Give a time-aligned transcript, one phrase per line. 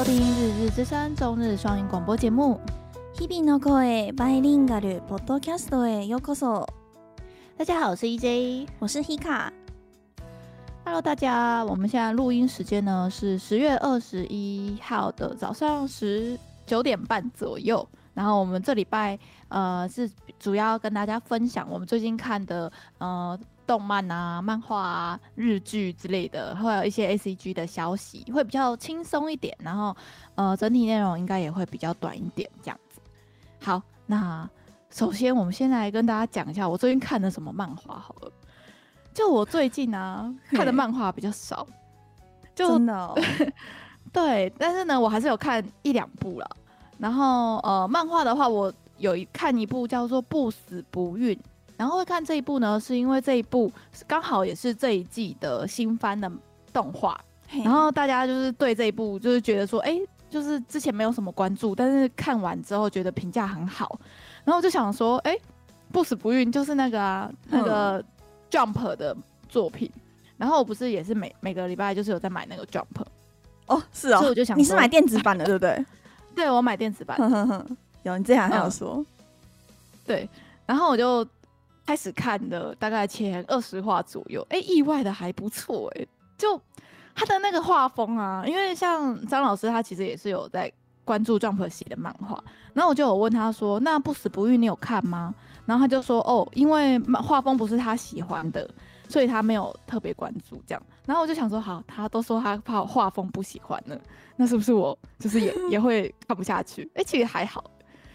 [0.00, 2.58] 收听《日日之声》中日双语广播节目。
[3.14, 6.66] 日々の声バイリンガルポッドキャストへようこそ。
[7.56, 17.86] 大家好，我是 EJ，我是 Hika。Hello，大家，我们现在录音时间呢是十月二十一号的早上十九点半左右。
[18.12, 19.16] 然后我们这礼拜
[19.48, 23.38] 呃是主要跟大家分享我们最近看的呃。
[23.71, 29.57] 动漫啊、漫画啊、日剧之类的，会有一些 ACG 的消息，会比较轻松一点。
[29.59, 29.95] 然后，
[30.35, 32.99] 呃，整体内容应该也会比较短一点，这样子。
[33.61, 34.49] 好，那
[34.89, 38.31] 首先我们先来跟大家讲一下我最近看的什么漫画好了。
[39.13, 41.65] 就我最近啊 看的漫画比较少，
[42.53, 43.17] 就真的哦？
[44.11, 46.49] 对，但是呢，我还是有看一两部了。
[46.97, 51.33] 然后，呃，漫画的话，我有一看一部叫做《不死不孕》。
[51.81, 53.71] 然后会看这一部呢，是因为这一部
[54.05, 56.31] 刚好也是这一季的新番的
[56.71, 57.19] 动画，
[57.63, 63.99] 然后大家就是对这一部就是觉得说，哎，就是之前没有什么关注，但是看完之后觉得评价很好，
[64.43, 65.35] 然后我就想说，哎，
[65.91, 68.05] 不死不孕就是那个啊，那个
[68.51, 69.17] Jump 的
[69.49, 69.91] 作品，
[70.37, 73.03] 然后我不是也是每每个礼拜就是有在买那个 Jump，
[73.65, 75.83] 哦，是哦，所以我就想你是买电子版的对不对？
[76.35, 77.17] 对，我买电子版，
[78.03, 79.05] 有你这样还有说、嗯，
[80.05, 80.29] 对，
[80.67, 81.27] 然后我就。
[81.85, 86.07] 开始看的大概前二十话左右，哎、欸，意外的还不错，哎，
[86.37, 86.59] 就
[87.13, 90.71] 他的那个画风啊，因为像张老师他其实也是有在
[91.03, 92.41] 关注 Jump 系的漫画，
[92.73, 95.33] 然后我就有问他说，那不死不育你有看吗？
[95.65, 98.69] 然后他就说，哦，因为画风不是他喜欢的，
[99.09, 100.81] 所以他没有特别关注这样。
[101.05, 103.99] 然后我就想说，好，他都说他怕画风不喜欢了，
[104.37, 106.83] 那是不是我就是也也会看不下去？
[106.95, 107.63] 哎、欸，其实还好，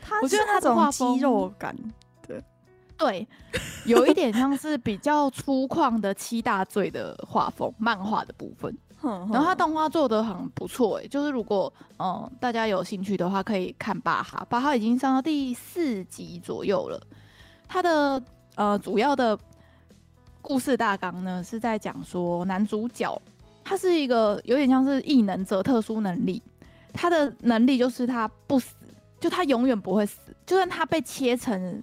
[0.01, 1.77] 他我觉得他这种肌肉感。
[2.97, 3.27] 对，
[3.85, 8.75] 有一点像是比较粗犷的七大罪的画风，漫画的部分。
[9.03, 14.45] 然后他动画做的很不错，哎，就是如果嗯大家有兴趣的话，可以看巴哈。
[14.49, 17.01] 巴哈已经上到第四集左右了。
[17.69, 18.21] 他的
[18.57, 19.39] 呃主要的
[20.41, 23.21] 故事大纲呢是在讲说，男主角
[23.63, 26.43] 他是一个有点像是异能者，特殊能力。
[26.93, 28.75] 他的能力就是他不死，
[29.21, 31.81] 就他永远不会死，就算他被切成。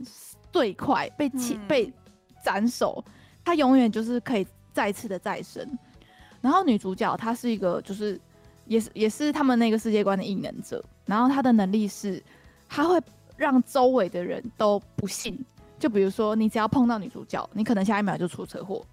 [0.54, 1.92] 最快被切、嗯、被
[2.44, 3.04] 斩首，
[3.44, 5.68] 他永远就是可以再次的再生。
[6.40, 8.20] 然后女主角她是一个就是
[8.68, 12.22] 也是也是他们那个世界观的异能者，然后她的能力是
[12.70, 13.02] 她会
[13.36, 15.44] 让周围的人都不信。
[15.80, 18.86] 就比如说你只要碰到女主角，你可能下一秒就出车祸，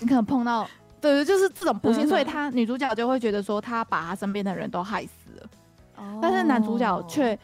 [0.00, 0.68] 你可能碰到
[1.00, 5.50] 对对，就是这种不幸，所以她女主角就会觉得说她把她身边的人都害死了，
[5.96, 7.38] 哦、但是男主角却。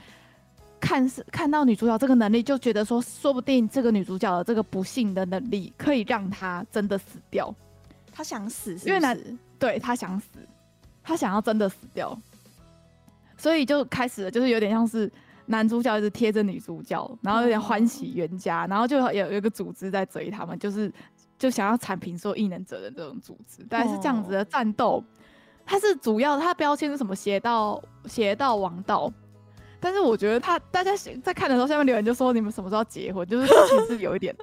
[0.85, 7.53] 看是看到女主角这个能力，就觉得说，说不定这个女主角的这个不幸的能力，可以让她真的死掉。
[8.13, 8.89] 她想死是不是？
[8.89, 10.27] 因为男对她想死，
[11.03, 12.17] 她想要真的死掉，
[13.39, 15.11] 所以就开始了，就是有点像是
[15.47, 20.93] 男主角一直贴着女主角，然后有点欢喜冤家，然后就有有一个组织在追他们，就是
[21.39, 25.03] 就想要铲平所有异能者的这种组织，大概是这样子的战斗。
[25.65, 27.17] 它是主要，它标签是什么？
[27.17, 29.11] 邪道，邪道王道。
[29.85, 33.29] 但是我觉得他大家在看的时候，下面留言就说，你们什么时候结婚？
[33.29, 34.35] 就是其实有一点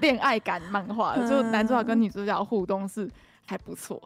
[0.00, 3.10] 恋爱感漫画， 就男主角跟女主角互动是
[3.44, 4.00] 还不错，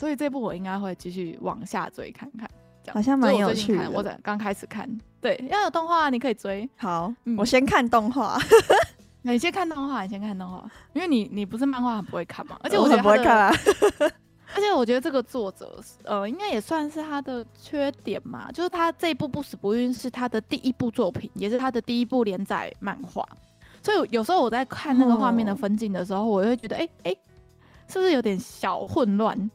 [0.00, 2.50] 所以这部我应该会继续往下追看看。
[2.92, 3.88] 好像蛮有趣的。
[3.90, 4.88] 我在刚开始看，
[5.20, 6.68] 对，要有动画你可以追。
[6.76, 8.36] 好，嗯、我先看动画。
[9.22, 13.52] 你先看动画，你先看动画，因为你你不是漫画很不会看嘛，而且我很不会看啊。
[14.56, 23.22] 而且我觉得这个作者，呃，应该也算是他的缺点嘛，就是他这一部《不死不孕》是他的第一部作品，也是他的第一部连载漫画，
[23.82, 27.18] 所以有时候我在看那个画面的分镜的时候，我会觉得，哎、欸、哎、欸，
[27.86, 29.50] 是不是有点小混乱？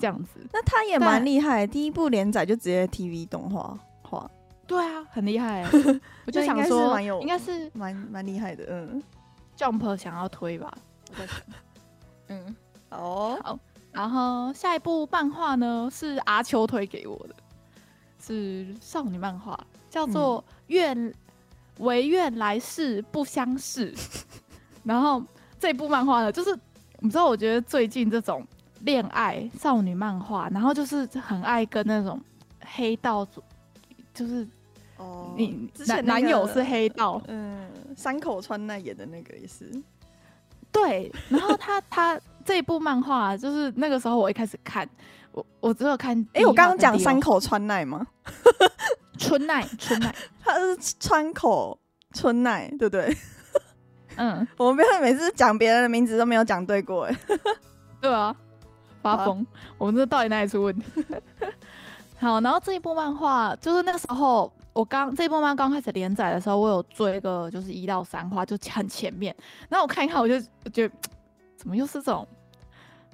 [0.00, 0.40] 这样子？
[0.50, 4.30] 那他也蛮厉害，第一部连载就直接 TV 动画画，
[4.66, 5.68] 对啊，很厉害。
[6.24, 9.02] 我就想说，应该是蛮蛮厉害的，嗯
[9.58, 10.72] ，Jump 想要推吧？
[11.10, 11.36] 我在想，
[12.28, 12.56] 嗯，
[12.88, 13.58] 哦，好。
[13.92, 17.34] 然后下一部漫画呢，是阿秋推给我的，
[18.18, 19.58] 是少女漫画，
[19.90, 21.14] 叫做《愿
[21.78, 23.92] 唯愿来世不相识
[24.82, 25.22] 》。然后
[25.60, 26.58] 这部漫画呢，就是
[27.00, 28.46] 你知道，我觉得最近这种
[28.80, 32.18] 恋爱少女漫画，然后就是很爱跟那种
[32.60, 33.28] 黑道，
[34.14, 34.48] 就是
[34.96, 39.70] 哦，你男男友是黑道，嗯，山口川奈演的那个也是，
[40.72, 42.18] 对，然后他他。
[42.44, 44.88] 这一部漫画就是那个时候我一开始看，
[45.32, 48.06] 我我只有看，哎、欸，我刚刚讲山口川奈吗？
[49.18, 51.78] 春奈春奈， 他是川口
[52.12, 53.16] 春奈，对不对？
[54.16, 57.16] 嗯， 我们每次讲别人的名字都没有讲对过，哎，
[58.00, 58.34] 对 啊，
[59.00, 59.46] 发疯，
[59.78, 60.84] 我们这到底哪里出问题？
[62.18, 69.34] 好，然后这一部漫画就是那时候我刚这一部漫画刚开始连载的时候，我有追个就是一到三话就很前面，
[69.68, 70.40] 然后我看一看我就
[70.72, 70.94] 觉得
[71.62, 72.26] 怎么又是这种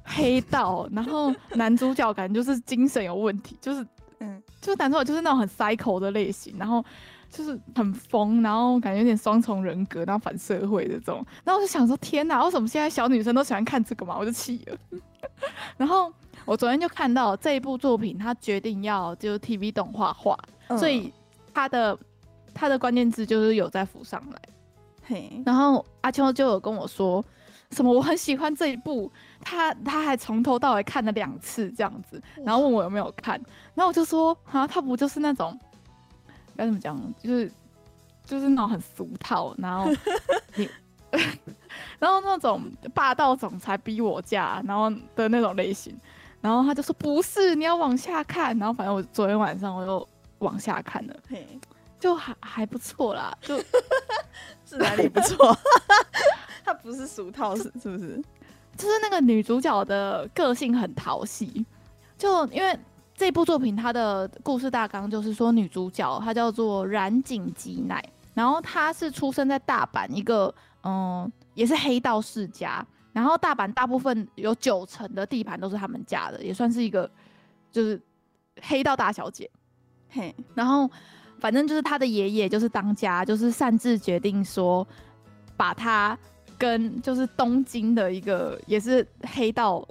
[0.02, 3.86] 黑道， 然后男主角感觉就是精神有问题，就是
[4.20, 6.82] 嗯，就是男主角就是那种很 psycho 的类型，然后。
[7.30, 11.22] 就是很疯，然后感觉有点双重人格，然后反社会的这种。
[11.44, 14.16] 然后我就想说，天哪，为什么现在小女生都喜欢看这个嘛？
[14.18, 15.00] 我就气了。
[15.76, 16.10] 然后
[16.46, 21.12] 我昨天就看到这一部作品，他决定要就是 TV 动画化，嗯、所以
[21.52, 21.98] 他的
[22.54, 24.40] 他的关键字就是有在浮上来。
[25.06, 27.22] 嘿，然后阿秋就有跟我说
[27.70, 29.10] 什么，我很喜欢这一部，
[29.40, 33.34] 他他还从头到尾看了两次这样子，然后问我有没有看，
[33.74, 35.58] 然后我就说啊，他不就是那种。
[36.56, 37.00] 该怎么讲？
[37.22, 37.52] 就是
[38.24, 39.88] 就是那种很俗套，然后
[40.56, 40.68] 你，
[42.00, 42.60] 然后那种
[42.92, 45.96] 霸道总裁逼我嫁，然后的那种类型。
[46.40, 48.58] 然后他就说不是，你要往下看。
[48.58, 51.46] 然后反正我昨天晚上我又往下看了，嘿，
[52.00, 53.56] 就还还不错啦，就
[54.66, 55.56] 是哪里不错？
[56.68, 58.22] 他不是俗套是是不是？
[58.76, 61.64] 就是那个女主角的个性很讨喜，
[62.16, 62.78] 就因为。
[63.20, 68.00] 这部作品它的故事大纲就是说，女主角她叫做染井吉乃，
[68.32, 70.54] 然后她是出生在大阪一个
[70.84, 77.10] 嗯，也是黑道世家，然后大阪大部分有九成的地盘都是他们家的，也算是一个
[77.72, 78.00] 就是
[78.62, 79.50] 黑道大小姐。
[80.10, 80.88] 嘿，然后
[81.40, 84.86] 反正就是她的爷爷就是当家，就是擅自决定说
[85.56, 86.16] 把她
[86.58, 89.86] 跟就是东京的一个也是黑道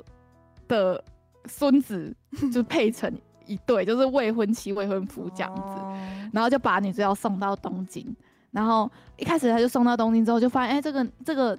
[0.67, 1.03] 的。
[1.49, 2.13] 孙子
[2.51, 3.09] 就配成
[3.45, 8.05] 一对，就是未婚妻、未婚夫这样子，然后就把女主角送到东京。
[8.51, 11.57] 然后一开始他就送到东京之后，就发现哎、欸，这个这个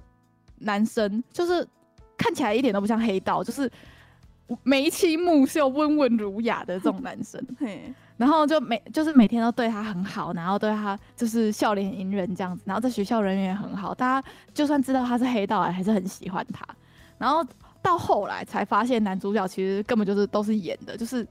[0.59, 1.67] 男生就是
[2.19, 3.73] 看起来一点都不像黑道，就是
[4.63, 7.43] 眉清目秀、温文儒雅的这种男生。
[8.19, 12.63] 然后就每就是每天都对他很好，然后对他就是笑脸迎人这样子。
[12.67, 16.63] 然后在学校人缘也很好，大家就算知道他是黑道，还是很喜欢他。
[17.17, 17.43] 然后。
[17.81, 21.27] 到后来才发现，男主角其实根本就是都是演的，就是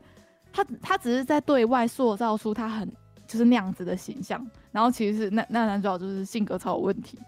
[0.51, 2.89] 他他只是在对外塑造出他很
[3.28, 7.19] 就是那样子的形象，然后其实是那那男主角就是性格超有问题，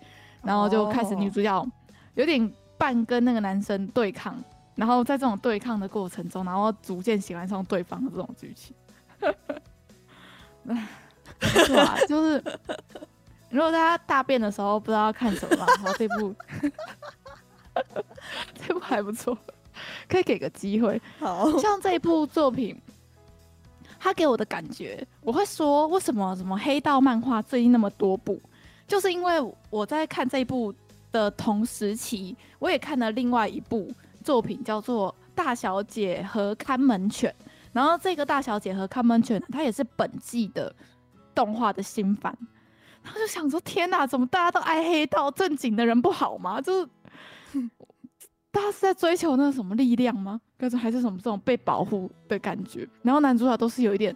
[0.41, 1.67] 然后就开始女主角
[2.15, 4.41] 有点半跟那个男生对抗，
[4.73, 8.73] 然后在这种对抗的过程中，然后逐渐喜欢上对方的这种剧情。
[11.42, 11.98] 是啊？
[12.07, 12.44] 就是
[13.50, 16.36] 如果大家大便的时候不知道要看什么，然后这部。
[18.56, 19.38] 这部还不错，
[20.10, 21.01] 可以给个机会。
[21.18, 22.77] 好像这一部作品，
[23.98, 28.38] 他给我的感觉，我会说，为什么什么黑道漫画最近那么多部，
[28.86, 29.39] 就是因为
[29.69, 30.75] 我在看这一部
[31.13, 33.89] 的同时期，我也看了另外一部
[34.25, 37.33] 作品，叫做《大小姐和看门犬》。
[37.71, 40.74] 然后这个《大小姐和看门犬》，它也是本季的
[41.33, 42.36] 动画的新番。
[43.04, 45.31] 然后就想说，天哪，怎么大家都爱黑道？
[45.31, 46.60] 正经的人不好吗？
[46.62, 46.89] 就是。
[48.51, 50.42] 大家是在追求那个什么力量吗？
[50.57, 52.88] 各种还是什么这种被保护的感觉？
[53.04, 54.13] 然后男主角都是有一点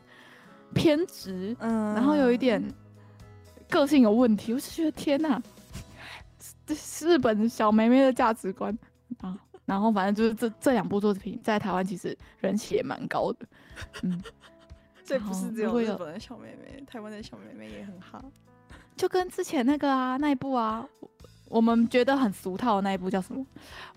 [0.74, 2.60] 偏执，嗯，然后有一点
[3.70, 4.52] 个性有问题。
[4.52, 5.40] 我就觉得天哪，
[6.66, 8.76] 这是日本小妹妹的价值观
[9.22, 9.38] 啊！
[9.66, 13.46] 然后反正就是这这两部作品在台湾其实人气也蛮高的，
[14.04, 14.22] 嗯，
[15.04, 18.24] 这不是只有日本的小妹妹，台湾的小妹妹也很好，
[18.96, 20.88] 就跟之前那个啊那一部啊。
[21.50, 23.46] 我们觉得很俗套的那一部叫什么？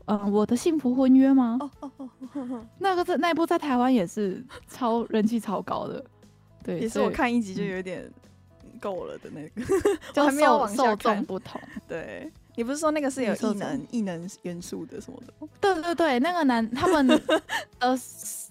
[0.04, 1.56] 嗯，我的幸福婚约吗？
[1.60, 6.04] 哦哦哦，那个在那一部在台湾也是超人气超高的，
[6.62, 8.12] 对，也是我看一集就有点
[8.78, 9.62] 够了的那个，
[10.12, 11.24] 就还没有往下看。
[11.24, 11.58] 不同，
[11.88, 15.48] 对，你不是说那个是有异能异能元素的什么的？
[15.60, 17.08] 对对对，那个男 他们
[17.78, 17.96] 呃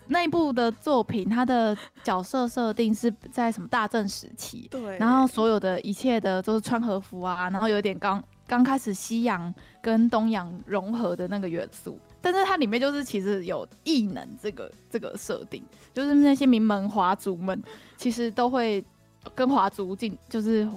[0.07, 8.23] 那一部的作品，他的角色设定是在什么大正时期，对，然后所有的一切的都是穿和服啊，然后有点刚。
[8.47, 15.63] 刚开始西洋跟东洋融合的那个元素，但是它里面就是其实有异能这个这个设定，
[15.95, 17.59] 就是那些名门华族们
[17.97, 18.85] 其实都会
[19.33, 20.69] 跟华族进，就是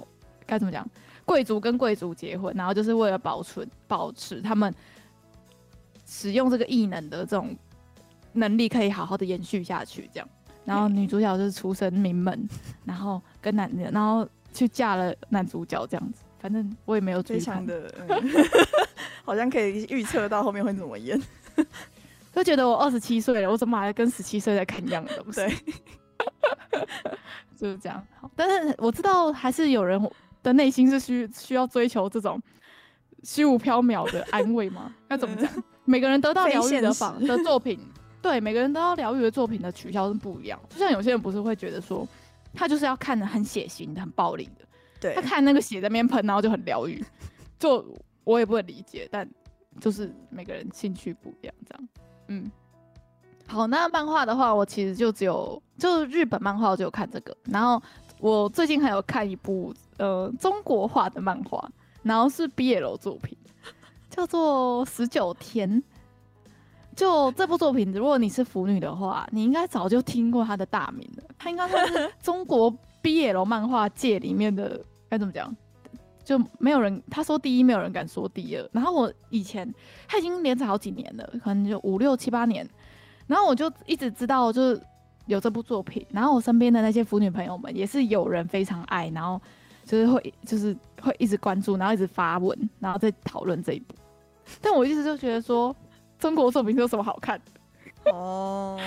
[0.47, 0.83] 该怎么讲，
[1.29, 4.73] 贵族跟贵族结婚，然后就是为了保存保持他们
[6.03, 7.55] 使用这个异能的这种
[8.33, 10.09] 能力，可以好好的延续下去。
[10.11, 10.27] 这样，
[10.65, 12.49] 然后女主角就是出身名门，
[12.83, 16.23] 然后跟男人，然后去嫁了男主角这样子。
[16.39, 18.09] 反正我也没有追常的，嗯、
[19.23, 21.21] 好像可以预测到后面会怎么演，
[22.33, 25.41] 就觉得我二十七岁了，我怎么还跟十七岁在看一样的东西？
[25.41, 25.53] 对，
[27.55, 28.03] 就是这样。
[28.19, 30.01] 好，但是我知道还是有人
[30.43, 32.41] 的内心是需需要追求这种
[33.23, 34.93] 虚无缥缈的安慰吗？
[35.09, 35.51] 要怎么讲？
[35.85, 37.79] 每个人得到疗愈的方的作品
[38.21, 40.59] 对每个人得到疗愈的作品的取向是不一样。
[40.69, 42.07] 就像有些人不是会觉得说，
[42.53, 44.65] 他就是要看的很血腥的、很暴力的，
[44.99, 47.03] 对，他看那个血在那边喷，然后就很疗愈。
[47.57, 47.85] 就
[48.23, 49.27] 我也不会理解，但
[49.79, 51.89] 就是每个人兴趣不一样，这样。
[52.27, 52.51] 嗯，
[53.47, 57.35] 好，那漫画的话，我其实就只有就日本漫画，我就有看这个。
[57.45, 57.81] 然后
[58.19, 61.69] 我最近还有看一部呃中国画的漫画，
[62.03, 63.37] 然后是 BL 作品，
[64.09, 65.81] 叫做《十九天》。
[66.95, 71.23] 就这部作品，如果你是腐女的话，你应该早就听过它的大名了。
[71.37, 72.69] 它应该算是中国
[73.01, 75.55] BL 漫画界里面的该怎么讲？
[76.25, 78.69] 就没有人他说第一，没有人敢说第二。
[78.73, 79.73] 然后我以前
[80.09, 82.67] 他已经连载好几年了，可能就五六七八年。
[83.27, 84.83] 然后我就一直知道就是
[85.29, 86.05] 有这部作品。
[86.11, 89.41] 然后我身边的那些腐女朋友们也是有人非常爱，然后
[89.85, 93.95] 就是会就是会一直关注，然后一直发文，然后再讨论这一部。
[94.59, 95.73] 但我一直就觉得说。
[96.19, 98.11] 中国作品有什么好看的？
[98.11, 98.77] 哦，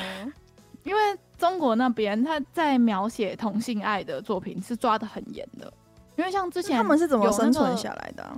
[0.83, 1.01] 因为
[1.39, 5.73] 中国那边他在描写同性爱的作品是抓的很严的。
[6.19, 8.37] 因为像之前、那个、他们是怎么生存下来的、啊？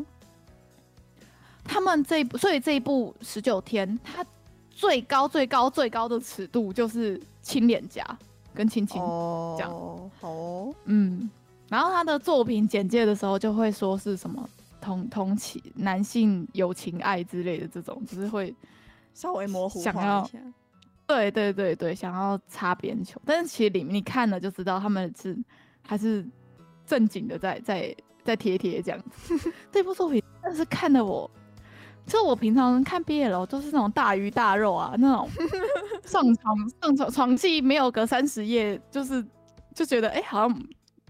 [1.65, 4.25] 他们这一部，所以这一部十九天，它
[4.75, 8.05] 最高最高最高的尺度就是亲脸颊
[8.53, 9.01] 跟亲亲
[9.57, 9.71] 这样。
[9.71, 11.31] 哦，好哦，嗯。
[11.69, 14.49] 然后他的作品简介的时候就会说是什么
[14.81, 18.55] 同同情男性友情爱之类的这种，只、就是会。
[19.17, 20.29] 稍微模糊想要，
[21.07, 25.39] 对对对对，想要擦边球，但是其实里面你看了就知道他们是
[25.87, 26.27] 还是
[26.85, 29.53] 正经的在在在贴贴这样子。
[29.71, 31.31] 这部作品但是看的我，
[32.07, 35.29] 就我平常看 BL 都是那种大鱼大肉啊，那种
[36.05, 39.25] 上床上床床戏没有隔三十页，就是
[39.75, 40.63] 就觉得哎、欸、好像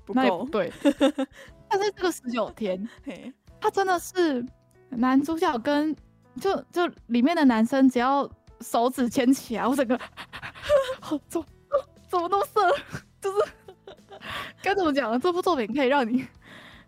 [0.04, 0.72] 不够对。
[1.68, 2.88] 但是这个十九天，
[3.60, 4.44] 他真的是
[4.90, 5.94] 男主角跟。
[6.40, 8.28] 就就里面的男生只要
[8.60, 9.96] 手指牵起来，我整个
[10.98, 11.40] 好怎
[12.08, 12.60] 怎么那么色，
[13.20, 13.38] 就是
[14.60, 15.16] 该怎么讲呢？
[15.16, 16.26] 这部作品可以让你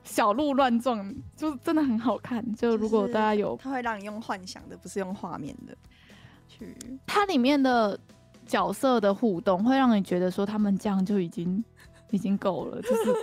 [0.06, 2.42] 小鹿乱撞，就是真的很好看。
[2.56, 5.76] 就如果大家有，它会让你用幻想的，不是用画面的
[6.48, 6.74] 去。
[7.06, 7.98] 它里面的
[8.46, 11.62] 角色的互动会让你觉得说他们这样就已经
[12.10, 13.14] 已经够了，就是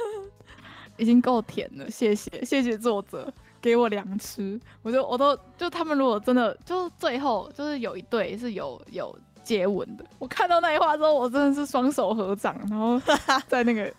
[0.98, 1.90] 已经够甜了。
[1.90, 3.34] 谢谢谢谢作者。
[3.64, 13.02] 给我两吃，我就我都就他们如果真的就最后就是有一对是有有接吻的，我看到那一话之后，我真的是双手合掌，然后
[13.48, 13.90] 在那个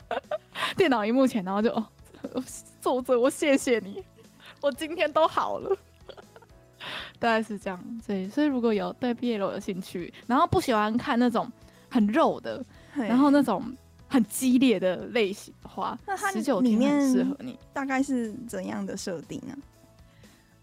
[0.76, 1.82] 电脑荧幕前，然后就哦，
[2.80, 4.02] 作者我谢谢你，
[4.60, 5.76] 我今天都好了，
[7.18, 8.00] 大概是这样。
[8.06, 11.50] 对，所以如果有对 BL 有兴趣，然后不喜欢看那种
[11.90, 13.76] 很肉的，然后那种。
[14.12, 17.56] 很激烈的类型的话，那它里面适合你。
[17.72, 19.56] 大概是怎样的设定呢？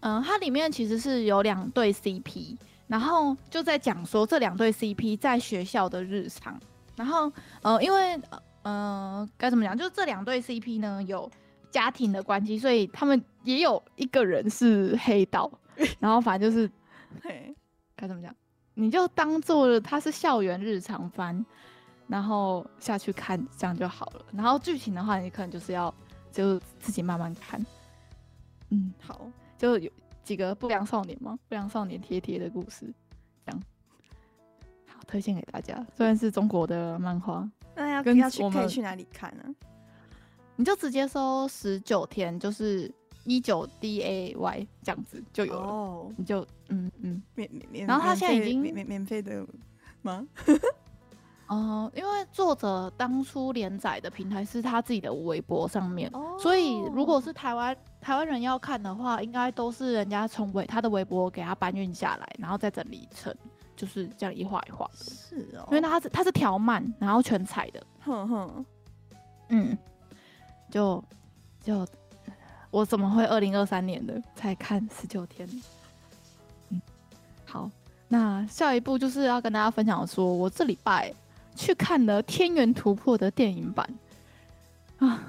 [0.00, 6.60] 嗯，它里面其实是有两对 CP，然后就在讲说这两对 CP 在学校的日常。
[6.94, 8.20] 然后，呃，因为
[8.64, 11.30] 呃该怎么讲，就是这两对 CP 呢有
[11.70, 15.50] 家庭的关系，所以他们也有一个人是黑道。
[16.00, 16.70] 然后反正就是，
[17.22, 17.54] 嘿，
[17.94, 18.34] 该怎么讲，
[18.74, 21.44] 你就当做他是校园日常番。
[22.08, 24.24] 然后下去看，这样就好了。
[24.32, 25.94] 然后剧情的话，你可能就是要
[26.32, 27.62] 就自己慢慢看。
[28.70, 29.92] 嗯，好，就有
[30.24, 31.38] 几个不良少年吗？
[31.50, 32.90] 不良少年贴贴的故事，
[33.44, 33.62] 这样
[34.86, 35.86] 好推荐给大家。
[35.94, 37.46] 虽然是中国的漫画，
[37.76, 39.44] 那要跟要去可以去哪里看呢？
[40.58, 45.68] 你就直接搜十九天，就是一九 D A Y 这样子就有了。
[45.68, 49.46] 哦，你就嗯嗯免免免，然后他现在已经免免免费的
[50.02, 50.26] 吗？
[51.46, 63.32] 哦、 呃，因为作者当初连载的平台是他自己的微博上面，哦、所以如果是台湾台湾人要看的话，应该都是人家从微他的微博给他搬运下来，然后再整理成
[63.76, 64.96] 就是这样一画一画的。
[64.96, 67.86] 是哦，因为他是他是条漫，然后全彩的。
[68.00, 68.64] 哼哼，
[69.50, 69.78] 嗯，
[70.70, 71.02] 就
[71.62, 71.86] 就
[72.70, 75.48] 我怎么会二零二三年的才看十九天？
[76.70, 76.80] 嗯，
[77.44, 77.70] 好，
[78.08, 81.14] 那下一步就是要跟大家分享说，我这礼拜。
[81.56, 83.84] 去看了《天元突破》的电影版
[84.98, 85.20] 啊，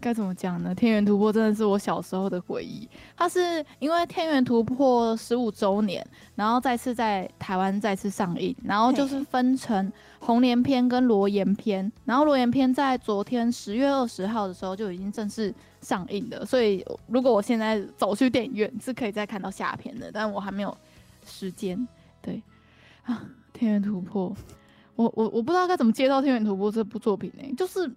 [0.00, 0.70] 该怎么讲呢？
[0.74, 2.88] 《天元突破》真的是我小时候的回忆。
[3.16, 16.46] 它是因为《天元突破》十五周年，然后再次在台湾再次上映，然后就是分成红莲篇跟罗岩篇，然后罗岩篇在昨天十月二十号的时候就已经正式上映了。
[16.46, 20.76] 所以如果我现在走去电影院，是可以再看到下篇的，但我还没有
[21.26, 21.86] 时间。
[22.22, 22.42] 对
[23.04, 23.22] 啊，
[23.58, 24.30] 《天元突破》。
[24.94, 27.54] 我我我不知道该怎么介绍《天元突破》这部作品呢、欸？
[27.54, 27.88] 就是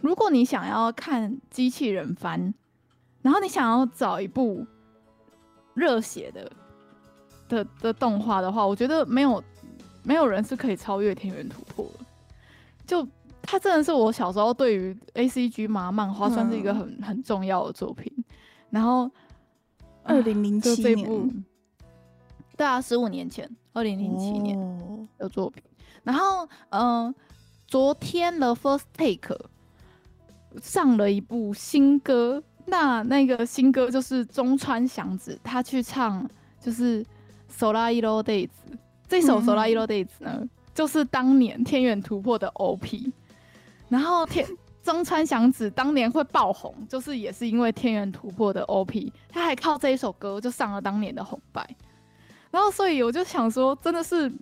[0.00, 2.52] 如果你想要看机器人番，
[3.22, 4.66] 然后你想要找一部
[5.74, 6.52] 热血的
[7.48, 9.42] 的的动画的话，我觉得没有
[10.02, 12.04] 没有人是可以超越《天元突破》的。
[12.86, 13.06] 就
[13.42, 18.12] 它真的是我小时候对于 A C G 嘛漫画算是一个很、嗯、很重要的作品。
[18.70, 19.10] 然后
[20.02, 21.44] 二零零七年，
[22.56, 24.58] 对啊，十五年前，二零零七年
[25.18, 25.62] 的作品。
[25.62, 25.70] 哦、
[26.04, 27.14] 然后嗯、呃，
[27.66, 29.36] 昨天的 First Take
[30.62, 36.28] 上了一部新歌，那那个新歌就是中川祥子他去唱，
[36.60, 37.04] 就是。
[37.52, 38.48] Solairo Days
[39.08, 43.12] 这首 Solairo Days 呢，嗯、就是当年天元突破的 OP。
[43.88, 44.46] 然后天
[44.84, 51.68] 中川祥子当年会爆红，就是也是因为天元突破的 OP，他还靠这一首歌就上了当年的红白。
[52.52, 54.32] 然后所以我就想说，真的是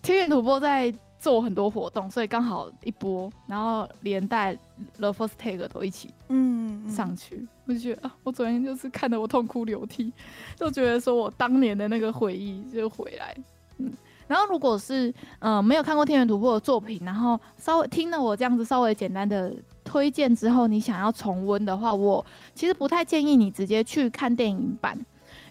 [0.00, 0.94] 天元突破在。
[1.24, 4.54] 做很多活动，所以刚好一波，然后连带
[4.98, 10.12] The First Take 都一起嗯上去，我就觉得啊，我昨天就是看得我痛哭流涕，
[10.54, 13.34] 就觉得说我当年的那个回忆就回来，
[13.78, 13.90] 嗯，
[14.26, 19.50] 然后如果是嗯、呃、没有看过天元突破的作品，然后稍微听了我这样子稍微简单的
[19.82, 22.22] 推荐之后，你想要重温的话，我
[22.54, 24.98] 其实不太建议你直接去看电影版，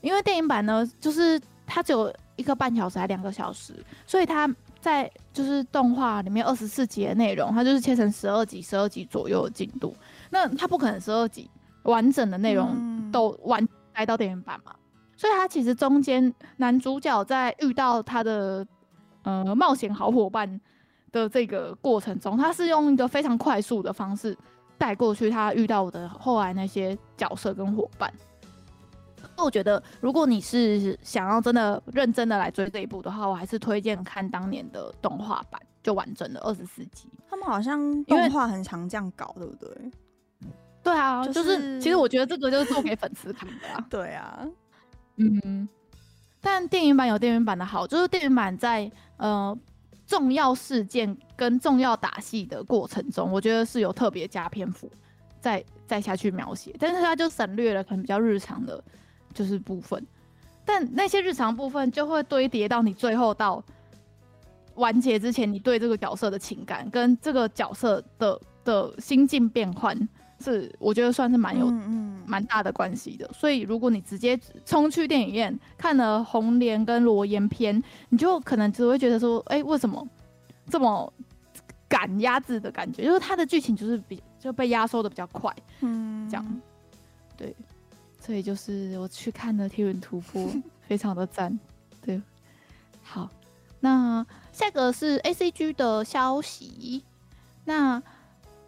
[0.02, 3.74] 因为电影版呢，就是它只有一个半小时还两个小时，
[4.06, 4.48] 所以它。
[4.84, 9.96] 在就是动画里面二十四集的内容，它就是切成十二集、十二集左右的进度。
[10.30, 11.50] 那它不可能十二集
[11.84, 14.74] 完整的内容都完来到电影版嘛？
[15.16, 18.68] 所以它其实中间男主角在遇到他的
[19.24, 20.60] 呃冒险好伙伴
[21.14, 24.38] 的这个过程中，他是用一个非常快速的方式
[24.78, 28.14] 带过去他遇到的后来那些角色跟伙伴。
[29.38, 37.10] 我觉得，如果你是想要真的认真的来追这一部的话，我还是推荐看当年的动画版，就完整的二十四集。
[37.30, 39.92] 他们好像动画很常这样搞，对不对？
[40.84, 43.86] 对啊，就是、就是、其实我觉得这个就是做给粉丝看的啊。
[43.90, 44.48] 对啊，
[45.16, 45.68] 嗯。
[46.40, 49.58] 但电影版有电影版的好，就是电影版在呃
[50.06, 54.92] 重要事件跟重要打戏的过程中，我觉得是有特别加篇幅
[55.40, 58.84] 再再下去描写，但是它就省略了可能比较日常的。
[59.34, 60.06] 就是部分，
[60.64, 63.64] 但那些日常部分就会堆叠到你最后到
[64.76, 69.98] 完结之前，你对这个角色的情感跟这个角色的的心境变换，
[70.40, 71.68] 是我觉得算是蛮有
[72.26, 73.30] 蛮大的关系的。
[73.34, 80.08] 所以如果你直接冲去电影院看了红莲跟罗颜篇，你就可能只会觉得说，哎、欸，为什么
[80.70, 81.12] 这么
[81.88, 83.04] 赶鸭子的感觉？
[83.06, 86.62] 就是它的剧情就是比就被压缩的比较快，嗯，这样，
[87.38, 87.56] 对。
[88.26, 90.42] 所以就是我去看了《天元突破
[90.88, 91.60] 》，非常的赞。
[92.02, 92.22] 对，
[93.02, 93.30] 好，
[93.82, 97.04] 那下个是 A C G 的消息。
[97.66, 98.02] 那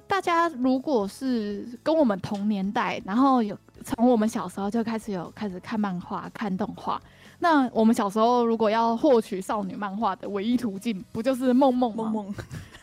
[0.07, 7.01] 大家如果是跟我们同年代，然后有从我们小时候就开始有开始看漫画、看动画，
[7.39, 12.03] 那我们小时候如果要获取少女漫画的唯一途径，不就是梦梦吗？
[12.03, 12.35] 梦梦。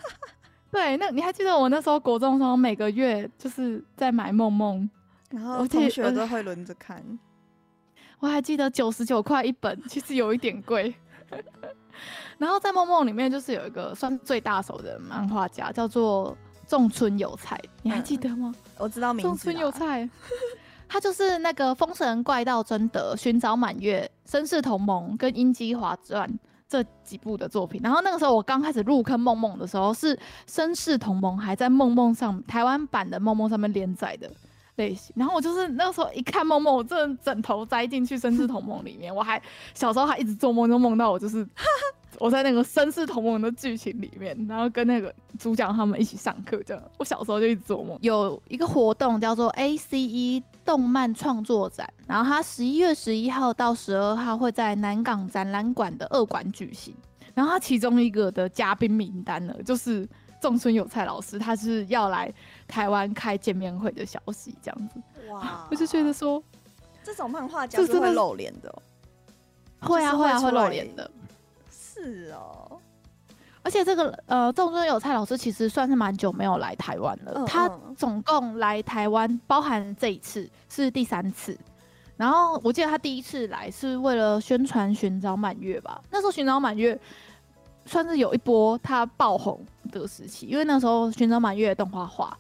[0.73, 4.89] 对，那你还记得我那时候国中的时候，每个月就是在买梦梦。
[5.33, 7.03] 然后同学都会轮着看，
[8.21, 10.95] 我还记得九十九块一本，其实有一点贵。
[12.39, 18.53] 然后在梦梦里面，就是有一个算最大手的漫画家，叫做仲村有菜，你还记得吗？
[18.55, 19.29] 嗯、我知道名字。
[19.29, 20.09] 仲村有菜，
[20.89, 26.29] 他就是那个《封神怪盗贞德》、《寻找满月》、《绅士同盟》跟《英姬华传》
[26.69, 27.81] 这几部的作品。
[27.83, 30.15] 然后那个时候我刚开始入坑梦梦的时候，是
[30.47, 34.31] 《绅士同盟》还在梦梦上台湾版的梦梦上面连载的。
[34.77, 39.15] 类型，然后我就是那个时候一看梦梦，我真的枕头栽进去《绅士同盟》里面。
[39.15, 39.41] 我还
[39.75, 41.47] 小时候还一直做梦，就梦到我就是
[42.19, 46.83] 我在那个《绅士同盟》的剧情里面，然后跟那个主角他们一起上课这样。
[46.99, 47.99] 我小时候就一直做梦。
[48.01, 56.95] 有一个活动叫做 ACE 动漫创作展，然后它十一月十一号到十二号会在南港展览馆的二馆举行。
[57.35, 60.09] 然后它其中一个的嘉宾名单呢，就是。
[60.43, 62.31] 仲村有菜老师，他是要来
[62.67, 65.01] 台湾开见面会的消息，这样子。
[65.31, 65.65] 哇！
[65.71, 66.43] 我就觉得说，
[67.05, 68.83] 这种漫画家是会露脸的，
[69.81, 71.09] 会啊会啊会露脸的。
[71.71, 72.77] 是哦，
[73.63, 77.35] 而且这个呃，仲村有菜老师其实算是蛮久没有来台湾了。
[77.37, 81.57] 嗯嗯，他总共来台湾，包含这一次是第三次。
[82.17, 86.03] 然后我记得他第一次来是为了宣传《寻找满月》吧？
[86.11, 86.95] 那时候《寻找满月》。
[87.93, 92.35] 算是有一波他爆红的时期，因为那时候《寻找满月》动画化，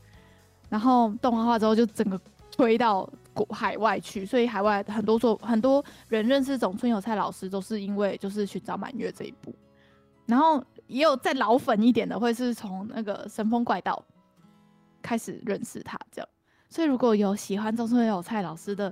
[0.71, 2.19] 然后动画化之后就整个
[2.51, 9.55] 推到国海外去，所以海外很多做很多人认识仲村有菜老师都是因为就是《寻找满月》这一部，
[10.25, 14.03] 然后也有再老粉一点的会是从那个《神风怪盗》
[15.03, 16.29] 开始认识他这样，
[16.71, 18.91] 所以如果有喜欢仲村有菜老师的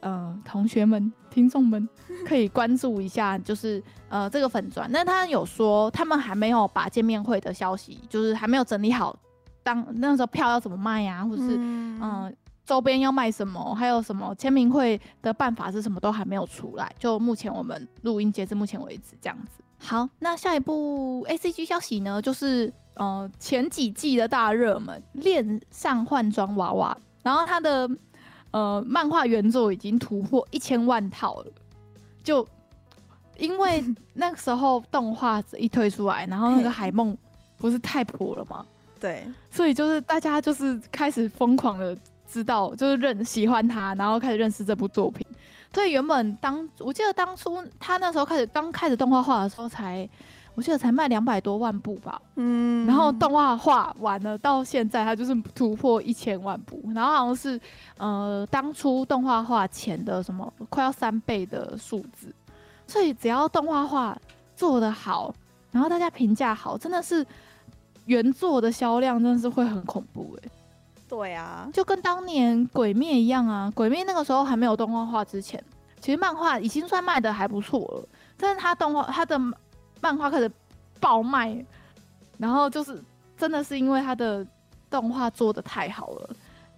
[0.00, 1.88] 呃同学们、听众们
[2.26, 4.90] 可以关注一下，就是呃这个粉砖。
[4.92, 9.16] 那他有说他们还没有把见面会的消息，就是还没有整理好，
[9.62, 12.00] 当那时候票要怎么卖呀、啊，或者是嗯。
[12.00, 12.32] 呃
[12.66, 16.94] 周边要卖什么，还有什么签名会的办法是什么，都还没有出来。
[17.00, 19.60] 就目前我们录音截至目前为止这样子。
[19.78, 27.90] 好，那下一步 ACG 消息呢，就是呃前几季的大热门《恋上换装娃娃》，然后它的
[28.50, 31.46] 呃漫画原作已经突破一千万套了。
[32.22, 32.46] 就
[33.38, 33.84] 因为
[34.14, 37.16] 那个时候动画一推出来，然后那个海梦
[37.56, 38.64] 不是太火了吗？
[38.98, 41.96] 对，所以就是大家就是开始疯狂的。
[42.32, 45.26] 知道就是认喜欢他，然后开始认识这部作品。
[45.74, 50.08] 所以原本当我记得当初他那时候开始刚开始动画化的时候才，才
[50.54, 52.20] 我记得才卖两百多万部吧。
[52.36, 52.86] 嗯。
[52.86, 57.60] 然后动画画完了到现在，它就是突破一千万部，然后好像是
[57.96, 62.34] 呃当初动画画前的什么快要三倍的数字。
[62.86, 64.18] 所以只要动画画
[64.56, 65.32] 做得好，
[65.70, 67.24] 然后大家评价好，真的是
[68.06, 70.50] 原作的销量真的是会很恐怖哎、欸。
[71.08, 75.62] 对啊，就跟当年《鬼灭》一样啊，《鬼灭》那个时候还没有动画化之前，
[76.00, 78.08] 其实漫画已经算卖的还不错了。
[78.36, 79.36] 但是它动画，它的
[80.00, 80.50] 漫画开始
[80.98, 81.64] 爆卖，
[82.38, 83.02] 然后就是
[83.36, 84.46] 真的是因为它的
[84.88, 86.30] 动画做的太好了，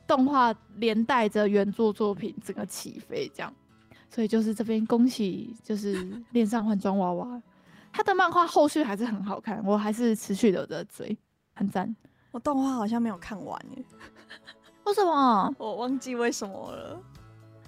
[0.06, 3.52] 动画连带着原作作品整个起飞，这样。
[4.10, 5.94] 所以就是这边恭喜，就是
[6.32, 7.42] 恋上换装娃娃，
[7.92, 11.16] 他的漫画后续还是很好看，我还是持续的在追，
[11.54, 11.94] 很赞。
[12.30, 13.84] 我动画好像没有看完耶。
[14.84, 15.54] 为什么？
[15.58, 17.00] 我忘记为什么了，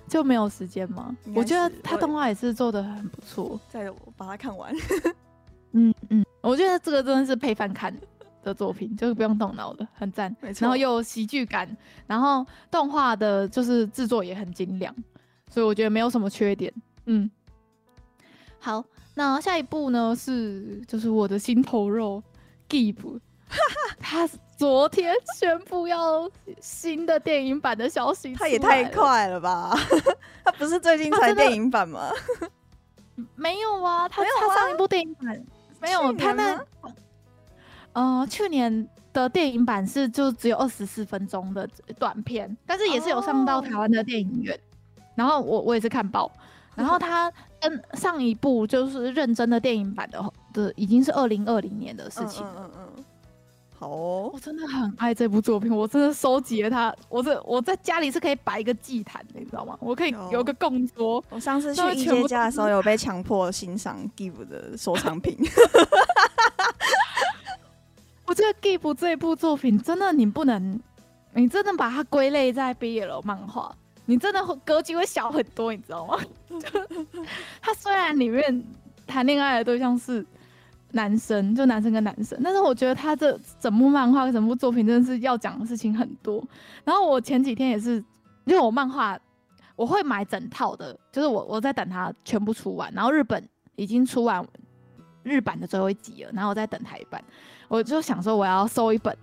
[0.06, 1.16] 就没有时间吗？
[1.34, 3.58] 我觉得他动画也是做的很不错。
[3.68, 4.74] 再把它看完。
[5.74, 7.94] 嗯嗯，我觉得这个真的是配饭看
[8.42, 10.34] 的作品， 就是不用动脑的，很赞。
[10.40, 10.64] 没错。
[10.64, 11.68] 然后又有喜剧感，
[12.06, 14.94] 然后动画的就是制作也很精良，
[15.50, 16.72] 所以我觉得没有什么缺点。
[17.06, 17.30] 嗯。
[18.58, 18.82] 好，
[19.14, 22.22] 那下一部呢是就是我的心头肉
[22.68, 23.20] ，Give。
[24.00, 26.28] 他昨天宣布要
[26.60, 29.76] 新的电影版的消息，他也太快了吧？
[30.44, 32.10] 他不是最近才电影版吗？
[33.36, 35.44] 没有啊，他他上一部电影版
[35.84, 36.60] 没有，他那
[37.92, 41.68] 呃去年的电影版是就只有二十四分钟的
[41.98, 44.58] 短片，但是也是有上到台湾的电影院。
[45.14, 46.32] 然后我我也是看报，
[46.74, 52.54] 然后他跟上一部就是认真的电影版的的已经是二零二零年的事情了。
[52.58, 53.04] 嗯嗯嗯。
[53.84, 56.94] 哦，我真的很爱这部作品，我真的收集了它。
[57.08, 59.76] 我这我在家里是可以摆一个祭坛的，你知道吗？
[59.80, 61.22] 我可以有个供桌。
[61.30, 65.36] 我上次去一阶家的时候，有被强迫欣赏 Give 的收藏品。
[68.26, 70.80] 我觉得 Give 这部作品真的，你不能，
[71.34, 73.74] 你真的把它归类在 BL 漫画，
[74.06, 76.18] 你真的格局会小很多，你知道吗？
[77.60, 78.64] 它虽然里面
[79.06, 80.24] 谈恋爱的对象是。
[80.94, 86.42] 男生就男生跟男生，但是我觉得他这整部漫画、整部作品真的是要讲的事情很多。
[86.84, 87.96] 然后我前几天也是，
[88.44, 89.18] 因为我漫画
[89.74, 94.46] 我会买整套的，就是我我在等它全部出完，然后日本已经出完
[95.24, 97.22] 日版的最后一集了，然后我在等台版，
[97.66, 99.16] 我就想说我要收一本，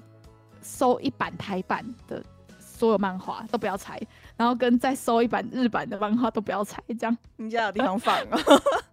[0.61, 2.21] 收一版台版的
[2.59, 3.97] 所有漫画都不要拆，
[4.35, 7.17] 然后跟再收一版日版的漫画都不要拆，这样。
[7.37, 8.37] 你家有地方放啊？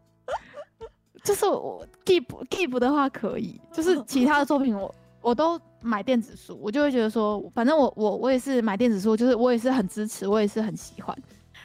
[1.24, 11.16] 就是我 Keep Keep 的话可以，就是其他的作品我我都买电子书，我就会觉得说，反正我我我也是买电子书，就是我也是很支持，我也是很喜欢。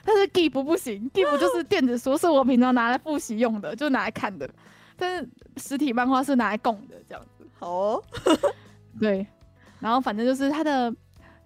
[0.03, 4.49] 但是 Keep 不行，Keep 就是电子书是我平常拿来复习用的，就拿来看的。
[4.97, 7.47] 但是实体漫画是拿来供的，这样子。
[7.57, 8.03] 好哦，
[8.99, 9.25] 对。
[9.79, 10.93] 然后反正就是它的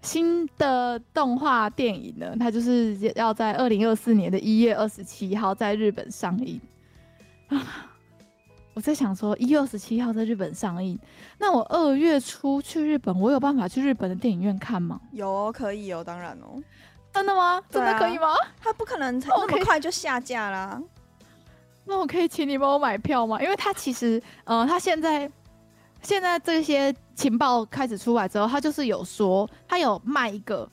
[0.01, 6.59] 新的动画电影呢，它就是要在二零二四年的一月二十七号在日本上映
[7.49, 7.91] 啊。
[8.77, 10.95] 我在想说，一月二十七号在日本上映，
[11.39, 15.01] 那我二月初去日本，我有办法去日本的电影院看吗？
[15.13, 16.61] 有哦，可以哦，当然哦。
[17.11, 17.55] 真的吗？
[17.55, 18.27] 啊、真的可以吗？
[18.61, 20.79] 他不可能那么快就下架啦。
[21.85, 23.41] 那我可以请你帮我买票吗？
[23.41, 25.27] 因为他其实，呃，他现在
[26.03, 30.69] 现在这些情报开始出来之后，他就是有说，他有卖一个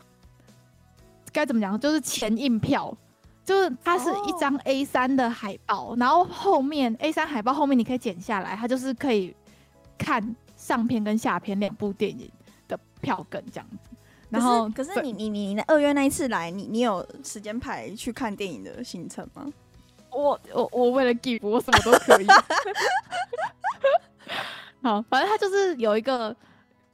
[1.33, 2.95] 该怎么讲，就是前印票。
[3.45, 6.01] 就是它是一张 A 三的海报，oh.
[6.01, 9.37] 然后后面 A 三海报后面你可以剪下来，它就是可以
[9.99, 12.31] 看上片跟下片两部电影
[12.67, 13.77] 的票根这样子。
[14.31, 19.45] 然后可是，你你你二月那一次来，你你有时间排去看电影的行程吗？
[20.11, 22.27] 我我我为了 give 我什么都可以。
[24.83, 26.35] 好，反正它就是有一个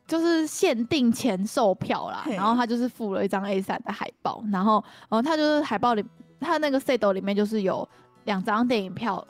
[0.06, 6.04] 就是限定前售票啦，然后它就是附了一张 A 三的海报，然后然后它就是海报里。
[6.40, 7.88] 他那个 set 里面就是有
[8.24, 9.26] 两张电影票，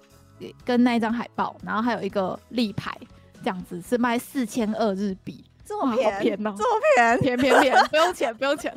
[0.64, 2.96] 跟那一张海报，然后还有一个立牌，
[3.42, 8.74] 这样子是卖四千二日币，这么便宜，便哦，这么便宜，便便便，不用钱，不用钱，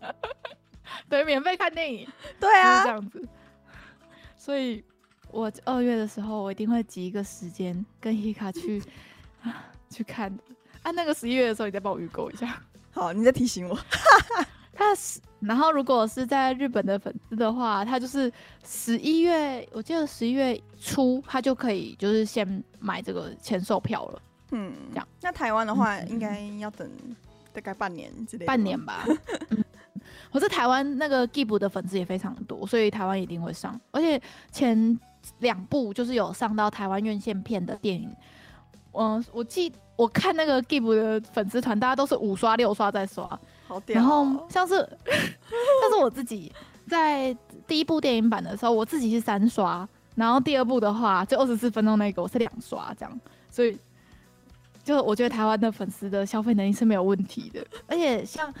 [1.08, 2.08] 对，免费看电影，
[2.40, 3.26] 对啊，这样子。
[4.36, 4.84] 所以，
[5.30, 8.82] 我二月的时候，我一定会挤一个时间跟 Hika 去
[9.88, 10.30] 去看。
[10.82, 12.60] 啊，那个十一月的时候，你再帮我预购一下。
[12.92, 13.78] 好，你再提醒我。
[14.76, 18.32] 他是，然后如果是在日本的粉丝的话，他就是
[18.64, 24.22] 十一月，我记得十一月初，他就可以就是先买这个签售票了。
[24.52, 25.08] 嗯，这样。
[25.20, 26.88] 那台湾的话，应该要等
[27.52, 28.46] 大概半年之类。
[28.46, 29.04] 半年吧。
[29.50, 29.64] 嗯。
[30.32, 33.80] 可是台湾那个 Give 的粉丝也非常多，所以台湾一定会上。
[33.90, 34.98] 而且前
[35.38, 38.14] 两部就是有上到台湾院线片的电影。
[38.92, 43.38] 嗯，我记我看那个 Give 的粉丝团，大家都是五刷六刷在刷。
[43.66, 44.02] 好屌哦。
[44.02, 44.74] 然后像是
[45.06, 46.52] 像是我自己
[46.88, 53.78] 在第一部电影版的时候，我自己是三刷，然后第二部的话就二十四分钟那个我是两刷这样，所以
[54.82, 58.52] 就我觉得台湾的粉丝的消费能力是没有问题的，而且像。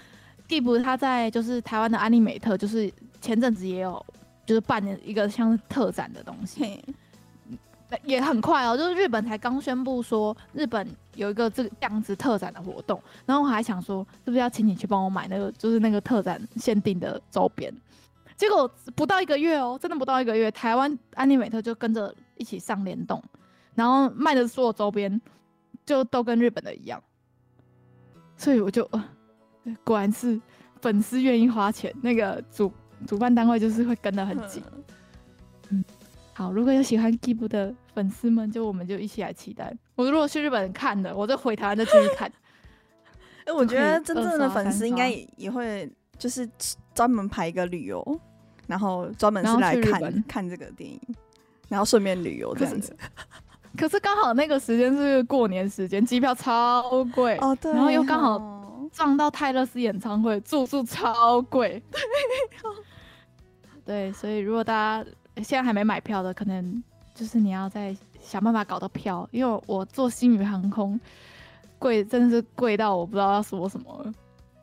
[0.46, 4.04] Give 他在就是台湾的安利美特，就是前阵子也有
[4.44, 6.84] 就是办一个像是特展的东西，
[8.04, 8.76] 也很快哦。
[8.76, 17.72] 就是日本才刚宣布说日本有一个这个样子特展的活动，然后我还想说是不是要请你去帮我买那个就是那个特展限定的周边，
[18.36, 23.22] 结果不到一个月哦，真的不到一个月，台湾安利美特就跟着一起上联动，
[23.74, 25.20] 然后卖的所有周边
[25.86, 27.02] 就都跟日本的一样，
[28.36, 28.88] 所以我就。
[29.82, 30.38] 果然是
[30.82, 32.70] 粉丝愿意花钱，那个主
[33.06, 34.62] 主办单位就是会跟得很紧。
[36.34, 39.72] 好，如果有喜欢 Give 的粉丝们，就我们就一起来期待。
[39.94, 42.28] 我如果去日本看的，我就回台湾再继续看。
[43.46, 46.48] 哎、欸，我觉得 真正的粉丝应该也也会就是
[46.94, 48.20] 专门排一个旅游，
[48.66, 51.00] 然后专门是来看看这个电影，
[51.68, 52.96] 然后顺便旅游这样子。
[53.76, 58.54] 可是刚好那个时间是过年时间，机票超贵哦，对，然后又刚好。
[58.92, 61.82] 撞到泰勒斯演唱会，住宿超贵。
[63.84, 66.82] 对，所以如果大家现在还没买票的，可能
[67.14, 70.98] 就是你要再想办法搞到票，因为我坐星宇航空，
[71.78, 74.12] 贵真的是贵到我不知道要说什么了。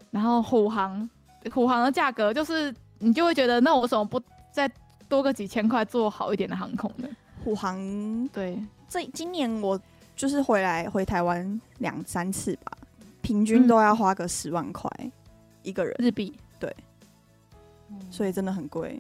[0.09, 1.09] 然后虎航，
[1.53, 4.69] 虎航的价格就是你就会觉得，那我为什么不再
[5.07, 7.07] 多个几千块坐好一点的航空呢？
[7.43, 9.79] 虎航，对，这今年我
[10.15, 12.71] 就是回来回台湾两三次吧。
[13.21, 14.89] 平均都要花个十万块
[15.61, 16.75] 一个人日币，对，
[18.09, 18.99] 所以真的很贵。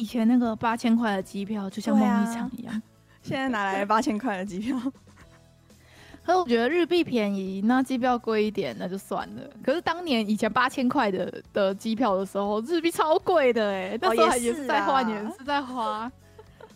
[0.00, 2.82] 以前那个八千块的机票就像梦一场一样，啊、
[3.22, 4.78] 现在哪来八千块的机票？
[6.24, 9.42] 可是我觉得日币便宜，那机票贵一点那就算了。
[9.62, 16.10] 可是当年以前八千块的的机票的时候，日币超贵的哎、欸，那时候也是在花，也是在花。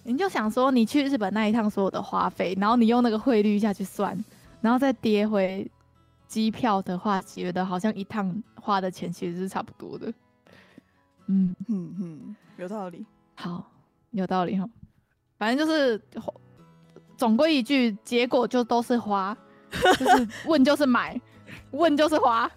[0.02, 4.22] 你就想说，你去日本那一趟所有的花费，然后你用那个汇率下去算，
[4.60, 5.66] 然后再跌回。
[6.26, 10.12] 机票的话，觉得好像一趟花的钱其实是差不多的。
[11.28, 13.06] 嗯嗯嗯，有道理。
[13.34, 13.70] 好，
[14.10, 14.68] 有道理哈。
[15.38, 16.00] 反正就是
[17.16, 19.36] 总归一句，结果就都是花，
[19.70, 21.20] 就是 问就是买，
[21.72, 22.50] 问就是花。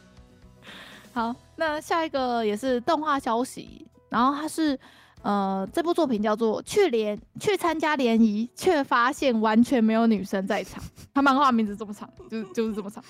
[1.12, 4.78] 好，那下一个也是动画消息，然后它是。
[5.22, 10.84] 呃，这部作品叫做《去联去参加联谊，却发现完全没有女生在场》。
[11.14, 13.02] 他漫画名字这么长，就是就是这么长，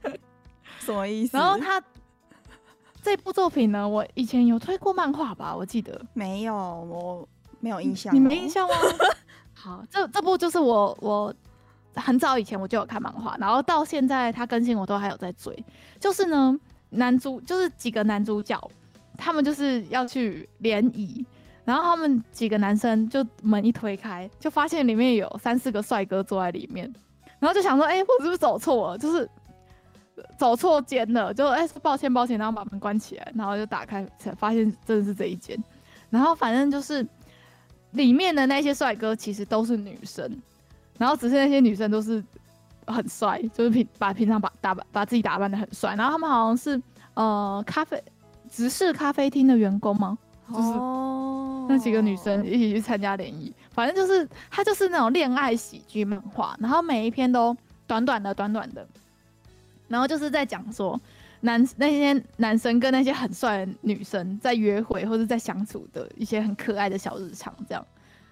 [0.80, 1.36] 什么意思？
[1.36, 1.78] 然后他
[3.02, 5.54] 这部作品呢，我以前有推过漫画吧？
[5.54, 7.28] 我记得没有，我
[7.60, 8.14] 没有印象。
[8.14, 8.74] 你没印象吗？
[9.52, 11.34] 好，这这部就是我我
[11.96, 15.64] 很早以前我就有看漫画，然后到现在它更新我都还有在追。
[15.98, 16.58] 就是呢，
[16.90, 18.70] 男主就是几个男主角，
[19.18, 21.26] 他们就是要去联谊。
[21.64, 26.92] 然后他们几个男生就门一推开，就发现里面有三四个帅哥坐在里面，
[27.38, 28.98] 然后就想说：“哎、欸，我是不是走错了？
[28.98, 29.30] 就是
[30.38, 35.56] 走错间了？”就哎、欸，抱歉抱歉，然后把门关起来，然后就打开才发现真的是这一间。
[36.10, 37.06] 然后反正就是
[37.92, 40.30] 里面的那些帅哥其实都是女生，
[40.98, 42.22] 然后只是那些女生都是
[42.86, 45.94] 很帅，就是平把平常把打扮把自己打扮的很帅。
[45.96, 46.80] 然后他们好像是
[47.14, 48.02] 呃咖啡
[48.50, 50.18] 直视咖啡厅的员工吗？
[50.48, 50.68] 就是。
[50.68, 51.08] 哦
[51.68, 58.84] 那几个女生一起去参加联谊，反正就是它 就是那种恋爱喜剧漫画，然后每一篇都短短的、短短的，
[59.92, 60.98] 然后就是在讲说
[61.42, 67.86] 男那些男生跟那些很帅的女生在约会或者在相处的一些很可爱的小日常，这样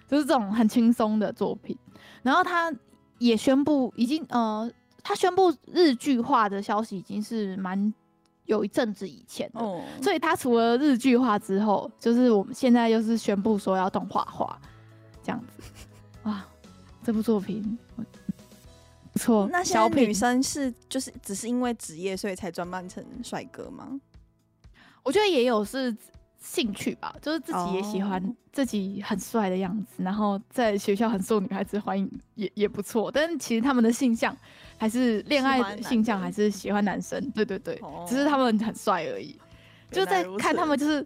[0.07, 1.77] 就是这种很轻松的作品。
[2.23, 2.73] 然后他
[3.19, 4.69] 也宣布已经呃，
[5.03, 7.93] 他宣布日剧化的消息已经是蛮
[8.45, 14.59] 有一阵子以前哦，所以他除了日剧化之后，就是我们现在又是宣布说要动画化，
[15.23, 15.63] 这样子，
[16.23, 16.43] 哇，
[17.03, 17.77] 这部作品
[19.13, 19.47] 不错。
[19.51, 23.99] 那小女生是就是只是因为职业所以才装扮成帅哥吗？
[25.03, 25.95] 我觉得也有是
[26.39, 33.11] 兴趣吧，就是自己也喜欢自己很帅的样子，然后在学校很受女孩子欢迎也，也也不错。
[33.11, 34.35] 但是其实他们的性向。
[34.77, 37.21] 还是恋爱的性向，还是喜欢男生？
[37.35, 39.39] 对对对，哦、只是他们很帅而已。
[39.91, 41.05] 就在看他们，就是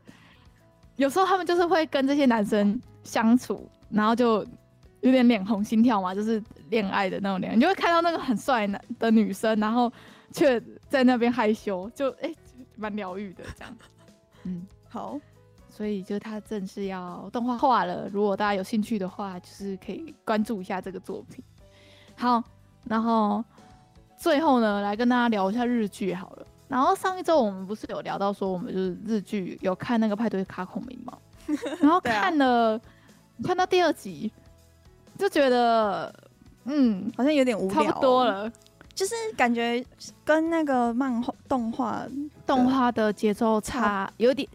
[0.96, 4.48] 有时候他们就是会跟这些男生相处，然后就
[5.06, 7.56] 有点脸红心跳嘛，就是恋爱的那种脸。
[7.56, 9.92] 你就会看到那个很帅男的女生，然后
[10.32, 12.34] 却在那边害羞，就哎，
[12.76, 13.78] 蛮疗愈的这样。
[14.44, 15.20] 嗯，好，
[15.70, 18.10] 所以就他正式要动画化了。
[18.12, 21.44] 如果大家有兴趣的话，就是可以关注一下这个作品。
[22.16, 22.44] 好，
[22.86, 23.44] 然后。
[24.18, 26.48] 最后呢，来跟大家聊一下日剧好了。
[26.70, 31.18] 然后上一周我们不是有聊到说，我们就是日剧有看那个派对卡孔明嘛，
[31.82, 32.82] 然后看了、啊、
[33.44, 34.32] 看到第二集，
[35.18, 36.14] 就觉得
[36.66, 38.52] 嗯，好像有点无聊，差不多了，
[38.94, 39.84] 就是感觉
[40.24, 42.06] 跟那个漫画动画
[42.46, 44.48] 动画的节奏差有点。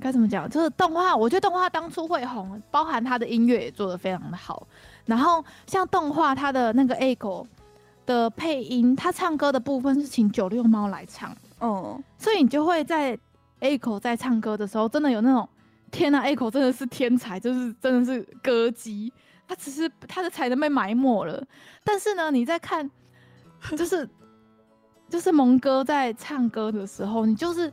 [0.00, 0.50] 该怎么讲？
[0.50, 4.66] 就是动画，我觉得动画当初会红，包含它的音乐也做得非常的好。
[5.06, 7.46] 然后像动画它的那个 echo
[8.04, 13.16] 的配音，他唱歌的部分是请九六猫来唱，哦，所以你就会在
[13.60, 15.48] A-ko 在唱歌的时候，真的有那种
[15.94, 19.12] 天呐，Echo 真的是天才，就是真的是歌姬，
[19.46, 21.40] 他只是他的才能被埋没了。
[21.84, 22.90] 但是呢，你在看，
[23.78, 24.08] 就是
[25.08, 27.72] 就是蒙哥在唱歌的时候，你就是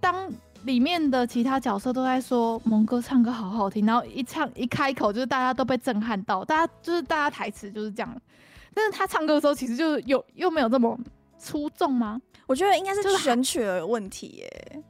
[0.00, 0.28] 当
[0.64, 8.20] 里面的其他角色都在说蒙哥唱歌好好听，然后一唱一开口，就是大家都被震撼到，大家就是大家台词就是这样。
[8.74, 10.98] 但是他唱歌的时候，其实就有又没有这么
[11.38, 12.20] 出众吗？
[12.46, 14.82] 我觉得应该是选曲的问题耶。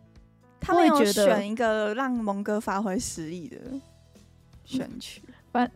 [0.67, 3.57] 他没有选一个让蒙哥发挥实力的
[4.65, 5.71] 选曲，反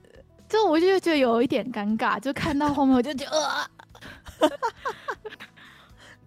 [0.49, 2.19] 就我就觉得有一点尴尬。
[2.19, 3.39] 就看到后面，我就觉得，
[4.41, 4.51] 呃、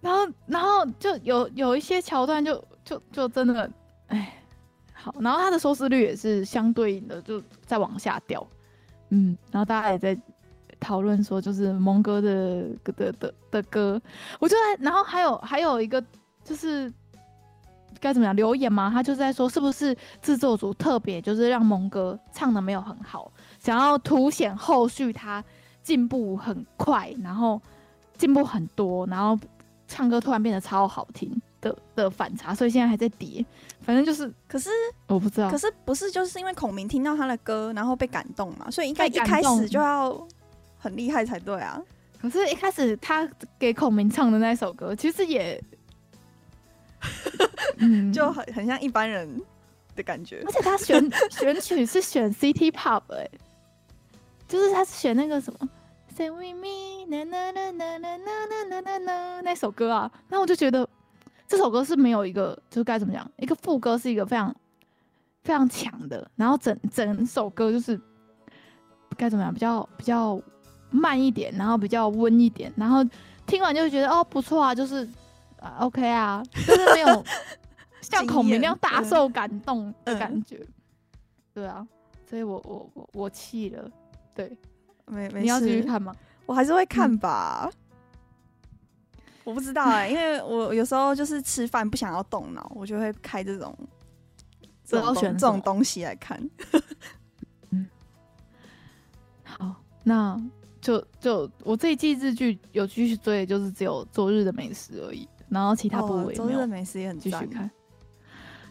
[0.00, 3.70] 然后然后就有有一些桥段就，就就就真的，
[4.06, 4.42] 哎，
[4.92, 5.14] 好。
[5.20, 8.46] 然后他的收视率也是相对应的，就在往下掉。
[9.10, 10.18] 嗯，然后大家也在。
[10.80, 13.98] 讨论说就是蒙哥的的的的歌，
[14.38, 16.04] 我就在，然后还有还有一个
[16.42, 16.92] 就是
[18.04, 25.42] 该怎么样留言吗，他就在说是不是制作组特别就是让蒙哥唱的没有很好，想要凸显后续他
[25.82, 27.60] 进步很快，然后
[28.18, 29.38] 进步很多，然后
[29.88, 33.44] 唱歌突然变得超好听的的反差，所以现在还在叠。
[33.80, 34.70] 反正就是，可是
[35.06, 40.24] 我不知道，可是不是就是因为孔明听到他的歌然后被感动嘛，所以应该一开始就要。
[40.76, 41.80] 很厉害才对啊！
[42.20, 43.26] 可是，一开始他
[43.58, 45.58] 给孔明唱的那首歌，其实也，
[47.78, 49.40] 嗯，就很很像一般人
[49.96, 50.42] 的感觉。
[50.46, 53.30] 而且他选选曲是选 City Pop 哎、欸，
[54.46, 55.68] 就是他选那个什么
[56.16, 60.10] Say with me 那那那那那那那那那那首歌啊。
[60.28, 60.88] 然后我就觉得
[61.46, 64.54] 这首歌是没有一个，就是该怎么讲，一个副歌是一个非常
[65.42, 68.00] 非常强的，然后整整首歌就是
[69.16, 70.40] 该怎么样，比较比较。
[70.90, 73.04] 慢一点，然后比较温一点，然后
[73.46, 75.04] 听完就会觉得哦不错啊，就是
[75.64, 77.24] 啊 OK 啊，就是没有
[78.02, 80.56] 像孔明那样大受感动的感觉。
[80.56, 80.68] 嗯、
[81.54, 81.86] 对啊，
[82.28, 83.90] 所以我我我我气了。
[84.34, 84.56] 对，
[85.06, 86.14] 没没事，你要继续看吗？
[86.44, 87.70] 我还是会看吧。
[87.70, 87.72] 嗯、
[89.44, 93.76] 我不知道哎、欸， 因为我有时候就是吃饭不想要动脑，我就会开这种
[94.84, 96.38] 这种这种东西来看。
[97.70, 97.88] 嗯，
[99.42, 100.38] 好，那。
[100.84, 106.32] 就就我这一季日剧有继续追，就是只有《昨日的美食》而已，然后其他部位没有。
[106.32, 107.70] 周日的美食也很继续看，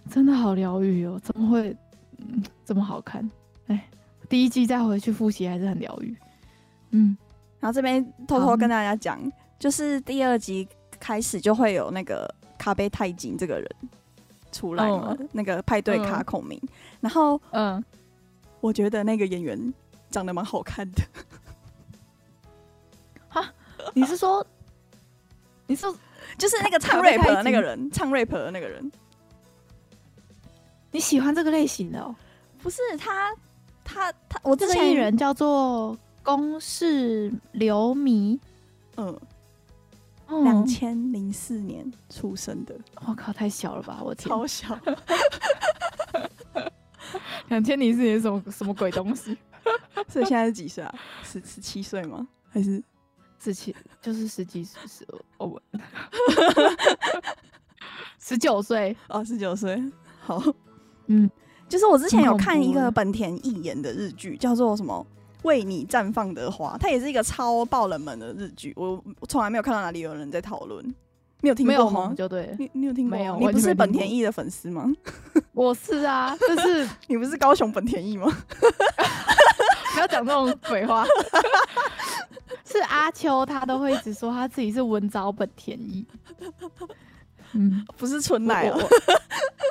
[0.09, 1.19] 真的好疗愈哦！
[1.23, 1.75] 怎么会
[2.17, 3.29] 嗯这么好看？
[3.67, 3.89] 哎，
[4.27, 6.15] 第一季再回去复习还是很疗愈。
[6.91, 7.17] 嗯，
[7.59, 10.67] 然后这边偷偷跟大家讲，嗯、就是第二集
[10.99, 13.67] 开始就会有那个卡贝太金这个人
[14.51, 16.59] 出来嘛，嗯、那个派对卡孔明。
[16.61, 16.69] 嗯、
[17.01, 17.83] 然后嗯，
[18.61, 19.73] 我觉得那个演员
[20.11, 21.01] 长得蛮好看的。
[23.29, 23.51] 哈
[23.95, 24.45] 你是说，
[25.65, 25.93] 你说
[26.37, 28.91] 就是那个唱 rap 的那个人，唱 rap 的那个人，
[30.91, 31.99] 你喜欢这个类型的？
[31.99, 32.15] 哦？
[32.61, 33.33] 不是他，
[33.83, 38.39] 他他，我这个艺人叫做宫室流迷，
[38.95, 39.19] 嗯，
[40.43, 42.73] 两千零四年出生的。
[43.05, 43.99] 我靠，太小了吧！
[44.01, 44.79] 我天，超小。
[47.49, 49.37] 两千零四年什么什么鬼东西？
[50.07, 50.95] 所以现在是几岁啊？
[51.23, 52.25] 十十七岁吗？
[52.49, 52.81] 还是？
[53.43, 55.05] 之前就是十几岁时
[55.37, 55.61] 候，我
[58.17, 59.83] 十九岁哦，十九岁，
[60.21, 60.41] 好，
[61.07, 61.29] 嗯，
[61.67, 65.05] 就是我之前有看一个本田一演的日剧，叫做什么
[65.43, 70.95] 《为你绽放的花》，它也是一个超爆冷门的日剧，我我从来没有看到哪里有人在讨论。
[71.41, 72.13] 你有听过吗？
[72.17, 73.17] 就对，你你有听过？
[73.17, 74.89] 没有，你不是本田翼的粉丝吗？
[75.51, 78.25] 我是啊，就是 你不是高雄本田翼吗？
[79.93, 81.05] 不要讲这种鬼话。
[82.65, 86.05] 是阿秋，他都会一直说他自己是文藻本田一。
[87.53, 88.79] 嗯，不是春奈哦。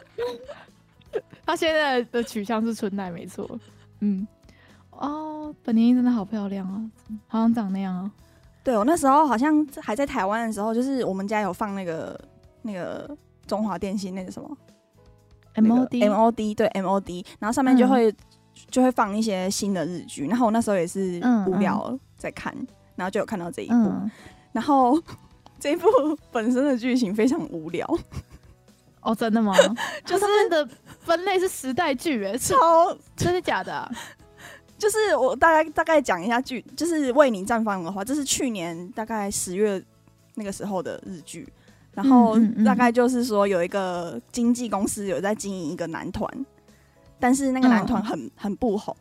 [1.44, 3.58] 他现在的取向是春奈，没错。
[4.00, 4.26] 嗯，
[4.90, 6.80] 哦，本田一真的好漂亮啊，
[7.26, 8.10] 好像长那样啊。
[8.62, 12.18] 对，我那时候好像还在台湾的时候，就是我们家有放那个
[12.62, 13.10] 那个
[13.48, 14.56] 中华电信那个什么
[15.54, 18.16] M O D M O D 对 M O D，然后上面就会、嗯、
[18.70, 24.10] 就会放一些新的日剧，然后我那时候也是无聊在看，嗯嗯、然后就有看到这一部，嗯、
[24.52, 25.00] 然后
[25.58, 25.86] 这一部
[26.30, 27.86] 本身的剧情非常无聊。
[29.02, 29.52] 哦，真的吗？
[30.06, 30.68] 就是他们的
[31.00, 33.90] 分类是时代剧，哎，超真的假的、啊？
[34.78, 39.82] 就是我大概大概讲一下剧，就是为你绽放的话，这是去年大概十月
[40.34, 41.48] 那个时候的日剧，
[41.92, 46.28] 然后大概就是说有一个经纪公司有在经营一个男团，
[47.22, 48.96] 但是那个男团很很不红，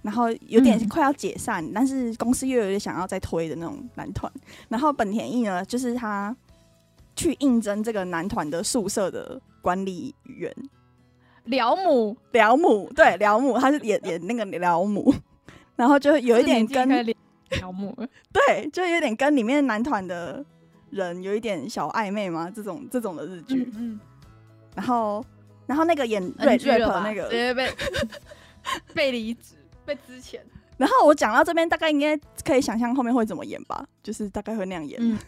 [0.00, 4.32] 然后有点快要解散，但是公司又有点想要再推的那种男团，
[4.70, 6.34] 然后本田翼呢，就是他
[7.14, 10.50] 去应征这个男团的宿舍的管理员。
[11.44, 15.14] 辽母，辽母，对，辽母，他是演演那个辽母，
[15.76, 16.88] 然后就有一点跟
[17.50, 17.94] 寮母，
[18.32, 20.42] 对，就有点跟里面男团的
[20.88, 24.00] 人有一点小暧昧嘛，这种这种的日剧，嗯，嗯，
[24.74, 25.22] 然后
[25.66, 27.70] 然后那个演 rap 那个直接 被
[28.94, 29.54] 被离职，
[29.84, 30.38] 被资遣，
[30.76, 34.98] 然后我讲到这边，大概应该可以想象后面会怎么演吧，就是大概会那样演。
[35.00, 35.18] 嗯。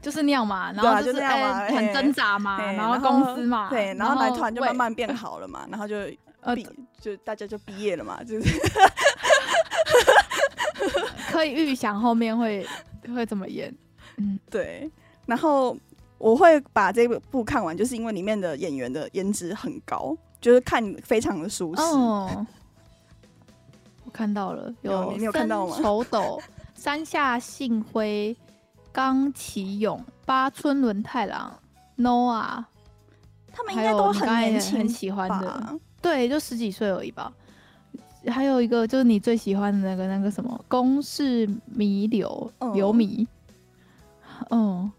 [0.00, 5.94] 就是那样嘛， 然后就是很挣扎嘛，然后公司嘛，对，然后来团就慢慢变好了嘛， 然后就
[6.56, 6.66] 毕，
[7.00, 8.60] 就大家就毕业了嘛，就是。
[11.30, 12.66] 可以预想后面会
[13.14, 13.72] 会怎么演，
[14.16, 14.90] 嗯，对。
[15.24, 15.76] 然后
[16.22, 21.82] 我会把这部看完，就是因为里面的演员的颜值很高，就是看非常的舒适。
[21.82, 22.46] 哦，
[24.04, 25.76] 我看到了，有你有看到吗？
[25.82, 26.40] 丑斗、
[26.74, 28.36] 山下幸辉。
[28.94, 31.50] 冈崎勇、八村伦太郎、
[31.96, 32.62] Noah，
[33.50, 37.32] 他们应该都很年轻，很喜欢的，对，就十几岁而已吧。
[38.26, 43.26] 还有一个就是你最喜欢的那个那个什么宫式弥流流弥，
[44.50, 44.92] 嗯，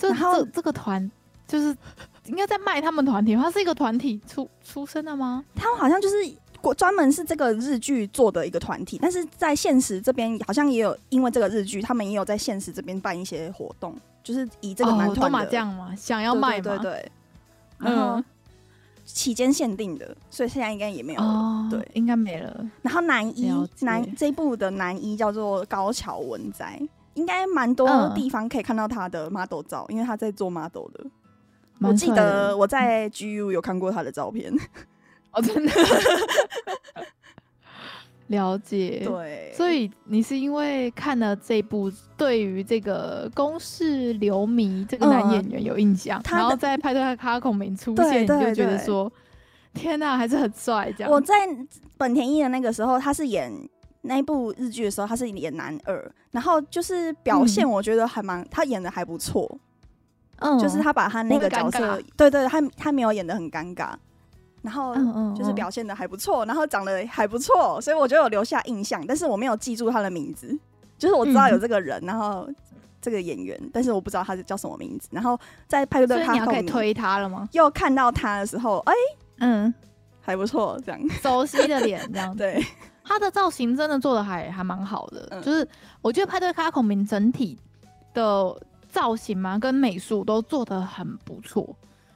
[0.00, 1.10] 这这这个团
[1.46, 1.76] 就是
[2.26, 5.44] 应该在卖他们团体，他是一个团体出出身的吗？
[5.54, 6.16] 他们好像就是。
[6.76, 17.12] 专门是这个日剧做的一个团体，但是在现实这边好像也有，因为这个日剧，他们也有在现实这边办一些活动，就是以这个男团的这样嘛，想要卖对对对，
[17.78, 18.22] 然后
[19.06, 22.70] 期间限定的，所以现在应该也没有了，对，应该没了。
[22.82, 26.78] 然后男一男这一部的男一叫做高桥文哉，
[27.14, 31.04] 应该蛮多地方可以看到他的 model 照，因为他在做 model 的。
[31.80, 34.52] 我记得我在 GU 有看过他的照片。
[35.32, 35.72] 哦，真的
[38.26, 49.10] 了解，对，所以你是因为看了这部，对于这个公式流弥这个男演员有印象，嗯、然后在派对卡孔明出现，你就觉得说，
[49.72, 50.92] 天哪，还是很帅。
[50.96, 51.34] 这样，我在
[51.96, 53.52] 本田一的那个时候，他是演
[54.02, 59.58] 那一部日剧的时候，他是演男二，然后就是表现，我觉得还蛮，嗯、他演的还不错，
[60.38, 63.92] 嗯，就是他把他那个角色，对，对对，他他没有演的很尴尬。
[64.62, 64.94] 然后
[65.34, 70.54] 就是表现的还不错，然后长得还不错，所以我就有留下印象，但是我没有记住他的名字，
[70.98, 72.46] 就是我知道有这个人，然后
[73.00, 75.08] 这个演员，但是我不知道他是叫什么名字。
[75.12, 77.48] 然后在派对他后面推他了吗？
[77.52, 78.92] 又看到他的时候，哎，
[79.38, 79.72] 嗯，
[80.20, 82.62] 还不错，这样熟悉的脸，这样 对，
[83.10, 85.66] 他的造型真的做的还还蛮好的，就是
[86.00, 87.58] 我觉得派对咖孔明整体
[88.14, 88.56] 的
[88.88, 91.68] 造型嘛，跟美术都做的很不错。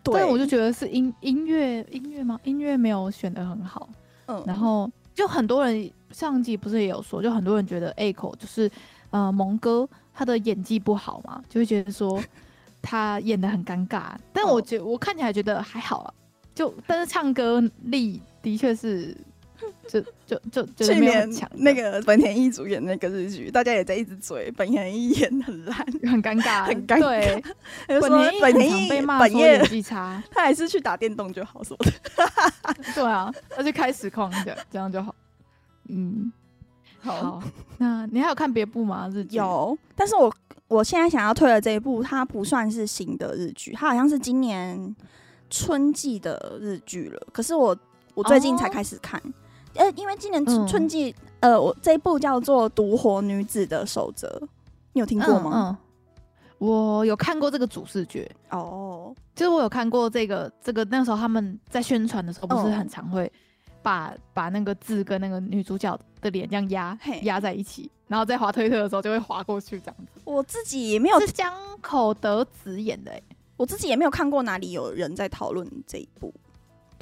[0.05, 2.39] 对，但我就觉得是音音乐音乐吗？
[2.45, 3.89] 音乐没有选的很好，
[4.27, 8.71] 嗯，然后就很多人上季不是也有说，就很多人觉得 A-Ko 就是
[9.11, 12.23] 呃蒙哥他的演技不好嘛，就会觉得说
[12.81, 16.15] 他演的很尴尬，但我觉得我看起来觉得还好啊，
[16.55, 19.17] 就但是唱歌力的确是。
[19.87, 20.01] 就
[20.51, 25.77] 就就去年那个本田一主演那个日剧，大家也在一直追本田一演很烂，
[26.11, 27.01] 很尴尬， 很尴尬。
[27.01, 27.45] 对，
[28.01, 31.93] 本田翼本田一被骂说演技差，他还是去打电动就好说的。
[32.95, 35.15] 对啊，他去开实况的，这样就好。
[35.89, 36.33] 嗯，
[37.01, 37.43] 好，
[37.79, 39.09] 那你还有看别部吗？
[39.13, 40.35] 日剧有，但是我
[40.67, 44.97] 我现在想要推的这一部，它不算是新的日剧，它好像是今年
[45.51, 47.27] 春季的日剧了。
[47.33, 47.77] 可是我
[48.15, 49.23] 我最近才开始看，
[49.75, 54.29] 呃、哦，因为今年春春季，嗯、呃，我这一部叫做《独活女子的守则》，
[54.93, 55.51] 你有听过吗？
[55.55, 55.77] 嗯，嗯
[56.59, 63.31] 我有看过这个主视觉哦，就是我有看过这个这个那时候他们在宣传的时候，不是很常会。
[63.83, 70.23] 把把那个字跟那个女主角的脸这样压压在一起，然后在滑推特的时候就会滑过去这样子。
[70.25, 71.53] 我自己也没有，是江
[71.83, 73.13] 口德子演的
[73.59, 76.33] 我自己也没有看过哪里有人在讨论这一部，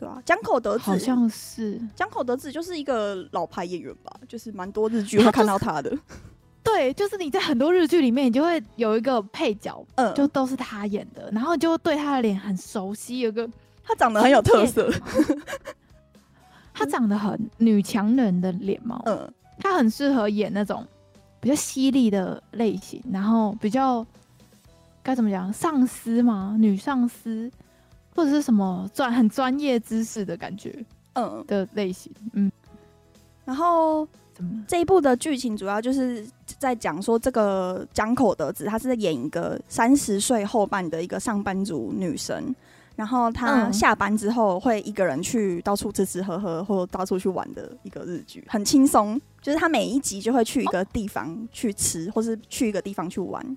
[0.03, 5.97] 对啊，江口德子好像是江口德子就是一个老牌演员吧，就是蛮多日剧会看到他的。
[6.65, 13.49] 对，就是你在很多日剧里面，你就会有一个配角，嗯，就都是他演的，然后就对他的脸很熟悉，有个
[13.85, 14.91] 他长得很有特色。
[16.75, 20.85] 他长得很女强人的脸嘛，嗯，他很适合演那种
[21.39, 24.05] 比较犀利的类型，然后比较
[25.03, 27.49] 该怎么讲，上司嘛，女上司
[28.15, 30.85] 或者是什么专很专业知识的感觉，
[31.15, 32.51] 嗯的类型，嗯。
[33.45, 34.07] 然后
[34.69, 36.27] 这一部的剧情主要就是
[36.59, 42.55] 在讲说，这个江口德子她是在演一个三十岁后半的一个上班族女生。
[42.95, 49.19] 然后她下班之后会一个人去到处吃吃喝喝，或到处去玩的一个日剧，很轻松。
[49.41, 53.57] 就是她每一集就会去一个地方去吃，或是去一个地方去玩。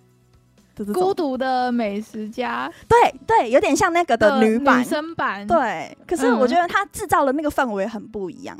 [0.93, 5.45] 孤独的美食家，对对，有点像那个的女版、女生版。
[5.47, 8.57] 对，可是我觉得他制造的那个氛围很不一样。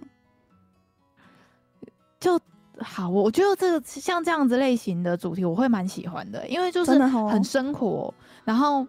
[2.20, 2.39] 就
[2.80, 8.13] 好，我觉得这个像这样子类型的主题，我会蛮喜欢的，因为就是很生活，
[8.43, 8.88] 然后。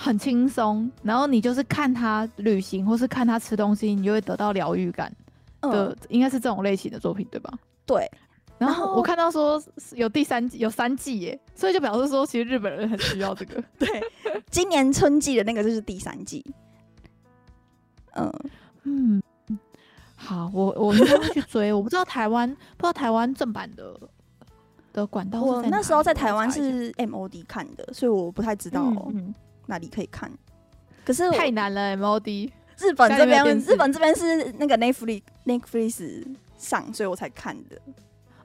[0.00, 5.12] 很轻松，然后你就是看他旅行，或是看他吃东西，你就会得到疗愈感
[5.60, 7.52] 的，嗯、应该是这种类型的作品，对吧？
[7.84, 8.08] 对。
[8.58, 9.62] 然后我看到说
[9.94, 13.62] 有第三季，有三季耶，所以就表示说其实日本人很需要这个。
[13.78, 13.88] 对，
[14.50, 16.44] 今年春季的那个就是第三季。
[18.14, 18.32] 嗯
[18.82, 19.22] 嗯，
[20.16, 21.72] 好，我我应该会去追。
[21.74, 23.98] 我不知道台湾，不知道台湾正版的
[24.92, 25.40] 的管道。
[25.40, 28.82] 我那时候在台湾是 MOD 看的，所以我不太知道。
[28.82, 29.12] 嗯。
[29.14, 29.34] 嗯
[29.66, 30.32] 哪里可以看？
[31.04, 32.50] 可是太难了，MOD。
[32.78, 36.24] 日本这边，日本这边是那个 Netflix Netflix
[36.56, 37.78] 上，所以我才看的。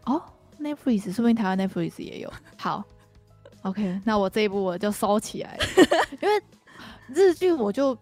[0.05, 0.21] 哦
[0.59, 2.31] ，Netflix 说不定台湾 Netflix 也有。
[2.57, 2.83] 好
[3.63, 5.65] ，OK，那我这一部我就收起来了，
[6.21, 6.41] 因为
[7.07, 7.97] 日剧我就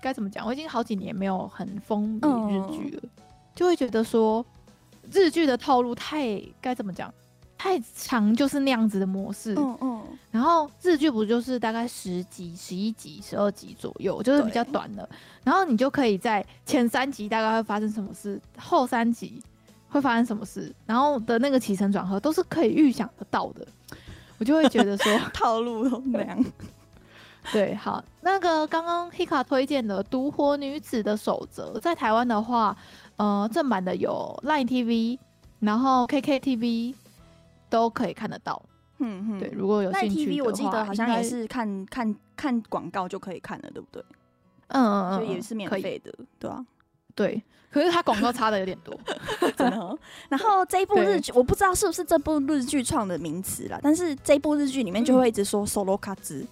[0.00, 0.46] 该怎么讲？
[0.46, 3.10] 我已经好几年没有很风靡日剧了，嗯、
[3.54, 4.44] 就会觉得说
[5.12, 7.12] 日剧的套路太该怎么讲？
[7.56, 15.08] 太长就是那样子的模式，嗯嗯，然后日剧不就是大概十集、十一集、十二集左右，就是比较短的。
[15.42, 19.42] 然后你就可以在前三集大概会发生什么事，后三集
[19.88, 23.66] 会发生什么事，然后的那个起承转合都是可以预想得到的。
[24.38, 26.44] 我就会觉得说 套路都那样。
[27.52, 32.76] 对，好，那个刚刚 Hika 推荐的《独活女子的守则》在台湾的话，
[33.16, 35.18] 呃，正版的有 Line TV，
[35.60, 36.94] 然后 KKTV。
[37.70, 38.62] 都可以看得到，
[38.96, 44.02] 嗯嗯，对，如果有兴趣的话，我记得好像也是看看看广告就可以看了，对不对？
[44.68, 46.64] 嗯嗯嗯，也是免费的，对啊，
[47.18, 47.42] 对。
[47.70, 48.98] 可是他广告插的有点多，
[49.54, 49.98] 真的。
[50.30, 56.46] 然后这一部日剧，我不知道是不是这部日剧创的名词啦，但是这一部日剧里面就会一直说 solo 卡兹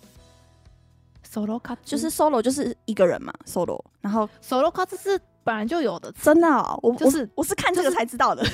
[1.26, 6.48] ，solo 卡就是 solo 就是一个人嘛，solo，然后 solo 卡兹是本来就有的，真的，
[6.82, 8.44] 我就是我是看这个才知道的。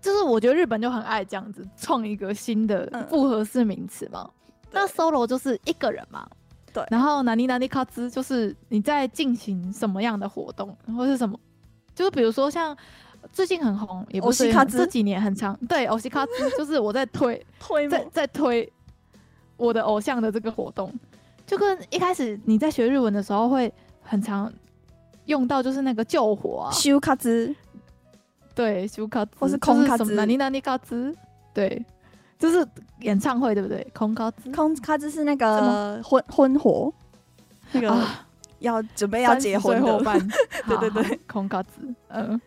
[0.00, 4.26] 就是我觉得日本就很爱这样子创一个新的复合式名词嘛。
[4.26, 6.26] 嗯、那 solo 就是一个人嘛。
[6.74, 6.84] 对。
[6.90, 11.38] 然后哪里哪里卡兹就是你在进行什么样的活动，或是什么，
[11.94, 12.76] 就是比如说像
[13.32, 18.70] 最近很红，也不是这几年很长，对，欧西卡兹就是我在推 推在在推
[19.56, 20.92] 我的偶像的这个活动，
[21.46, 23.72] 就跟一开始你在学日文的时候会
[24.02, 24.52] 很常
[25.26, 27.54] 用到，就是那个救火啊，修卡兹。
[28.54, 31.12] 对，修卡兹或是空卡兹，哪里哪里卡兹，
[31.52, 31.84] 对，
[32.44, 32.68] 就是
[33.00, 33.86] 演唱会，对不对？
[33.94, 36.92] 空卡兹，空卡兹是那个婚婚活，
[37.72, 38.06] 那个
[38.58, 39.98] 要准备要结婚的，
[40.68, 41.70] 对对 对，空卡兹，
[42.08, 42.38] 嗯，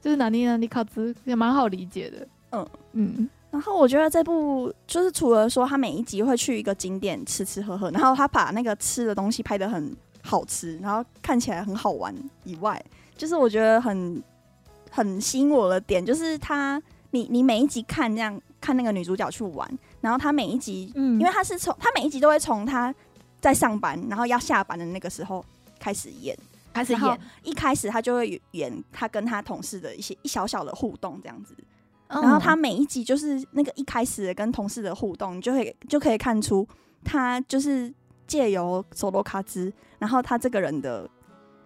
[0.00, 2.68] 就是哪里哪里卡兹，也蛮好理解的，嗯。
[2.94, 3.30] 嗯。
[3.52, 12.84] 然后我觉得这部就是除了说他每一集会去一个景点吃吃喝喝，然后他把那个吃的东西拍的很好吃，然后看起来很好玩以外，
[13.16, 14.20] 就是我觉得很。
[14.88, 16.80] 很吸引我的点就是他，
[17.10, 19.68] 你你每一集看这样看那个女主角去玩，
[20.00, 22.94] 然后她每一集，嗯，因为她是从她每一集都会从她
[23.40, 25.44] 在上班，然后要下班的那个时候
[25.78, 26.36] 开始演，
[26.72, 31.54] 开始演，一开始她就会演她跟她同事的一些一小小的互动这样子。
[32.08, 36.66] 然后她每一集就是那个一开始跟同事的互动，你就会就可以看出
[37.04, 37.92] 她就是
[38.26, 41.08] 借由索罗卡兹，然后她这个人的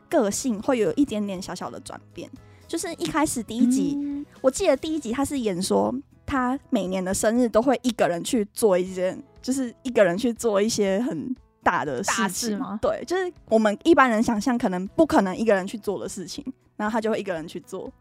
[0.09, 2.29] 个性会有一点点小小的转变。
[2.67, 5.93] 就是一开始第一集，嗯、我记得第一集他是演说
[6.31, 12.57] 他每年的生日都会一个人去做一件，就是一个人去做一些很大的事情。
[12.57, 12.79] 吗？
[12.81, 16.45] 对，就是我们一般人想象可能不可能一个人去做的事情，
[16.77, 17.93] 然后他就会一个人去做。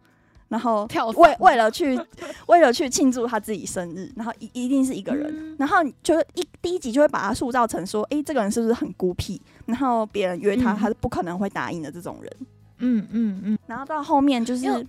[0.48, 2.00] 然后为为了去
[2.48, 9.42] 为了去庆祝他自己生日，然后一一定是一个人，嗯、然后就是一第一集就会把他塑造成说，哎，这个人是不是很孤僻？
[9.66, 12.32] 然后别人约他，他是不可能会答应的这种人。
[12.80, 13.42] 嗯嗯嗯。
[13.44, 14.88] 嗯，然后到后面就是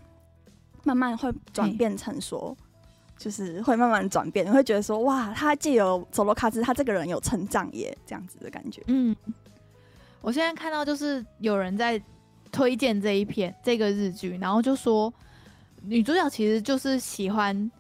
[0.84, 2.56] 慢慢会转变成说，
[3.20, 8.82] 就是会慢慢转变，你会觉得说，哇，他既有佐罗卡兹，他这个人有成长耶，这样子的感觉。
[8.86, 9.14] 嗯，
[10.22, 12.02] 我现在看到就是有人在
[12.50, 15.12] 推荐这一篇这个日剧，然后就说。
[15.82, 17.70] 女主角其实就是喜欢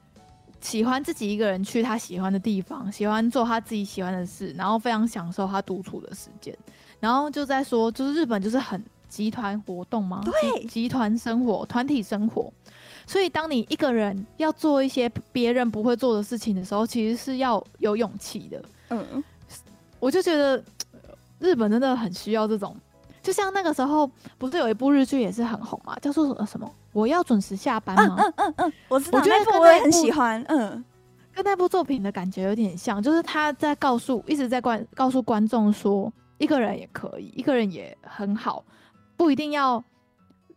[0.62, 6.56] 喜欢自己一个人去她喜欢的地方，喜欢做她自己喜欢的事，然后非常享受她独处的时间。
[6.98, 12.50] 然后就在说，就是日本就是很集团活动嘛，对，集团生活、团体生活。
[13.10, 18.62] 所以当你一个人要做一些别人不会做的事情的时候，其实是要有勇气的。
[18.90, 19.24] 嗯，
[19.98, 20.62] 我就觉得
[21.40, 22.76] 日本真的很需要这种。
[23.20, 24.08] 就像那个时候，
[24.38, 26.72] 不是有一部日剧也是很红嘛，叫做什么？
[26.92, 28.16] 我要准时下班吗？
[28.20, 30.40] 嗯嗯嗯，我知道，我觉得那部我也很喜欢。
[30.46, 30.84] 嗯，
[31.34, 38.64] 跟那部作品的感觉有点像，就是他在告诉，一直在观告诉观众说，一个人也可以，一个人也很好，
[39.16, 39.82] 不一定要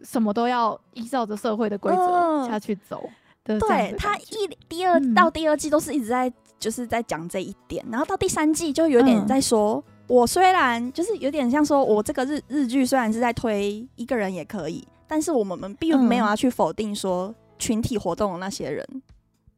[0.03, 3.09] 什么都要依照着社会的规则下去走。
[3.43, 9.83] 对，他一第二到第二季都是一直在就是在讲这一点，然后到第三季就有点在说。
[10.07, 18.85] 我虽然就是有点像说，我这个日日剧虽然是在推一个人也可以，但是我们并没有要去否定说群体活动的那些人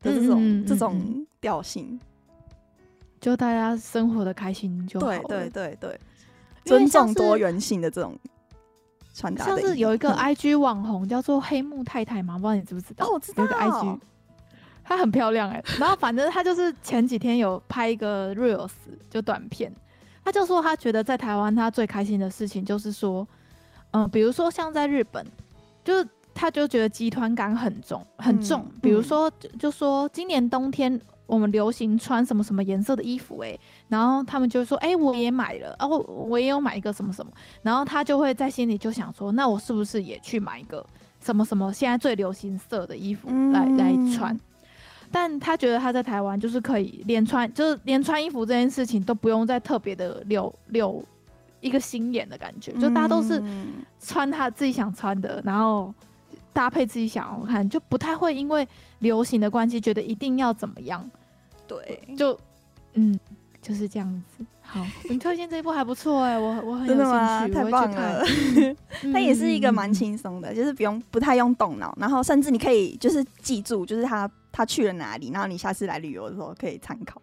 [0.01, 1.99] 的这种、嗯、这种调性，
[3.19, 5.07] 就大家生活的开心就好。
[5.07, 5.99] 对对对对，
[6.63, 8.15] 尊重多元性的这种
[9.16, 9.45] 传达。
[9.45, 13.07] 像是有一个 IG 网红叫做黑木太太嘛，不知道你知不知道？
[13.07, 13.43] 哦，我知道。
[13.43, 13.99] 有一个 IG，
[14.84, 15.80] 她很漂亮哎、欸。
[15.80, 18.72] 然后反正她就是前几天有拍一个 reels
[19.09, 19.74] 就短片。
[20.24, 23.28] 她就说，她觉得在台湾，她最开心的事情就是说，
[23.91, 25.26] 嗯，比如说像在日本，
[25.84, 28.70] 就是他就觉得集团感很重，很重。
[28.82, 40.86] 比如说，就说今年冬天我们流行穿什么什么颜色的衣服，诶，然后他们就说，哎，我也买了，哦，我也有买一个什么什么，然后他就会在心里就想说，那我是不是也去买一个
[41.19, 44.39] 什么什么现在最流行色的衣服来来穿？
[45.11, 51.03] 但他觉得他在台湾就是可以连穿，就是连穿衣服这件事情都不用再特别的留留
[51.61, 53.41] 一个心眼的感觉，就大家都是
[53.99, 55.93] 穿他自己想穿的，然后
[56.56, 58.68] 搭配自己想要看，就不太会因为
[58.99, 61.08] 流行的关系觉得一定要怎么样。
[61.68, 62.39] 对，就
[62.93, 63.20] 嗯
[63.62, 64.45] 就是这样子。
[64.62, 68.24] 好， 你推荐这一部还不错哎、欸，我我很有兴趣，太棒了。
[69.14, 74.32] 它也是一个蛮轻松的，就是不用不太用动脑，然后甚至你可以就是记住，就是他。
[74.58, 75.32] 他去了哪里？
[75.32, 77.22] 然后你下次来旅游的时候可以参考。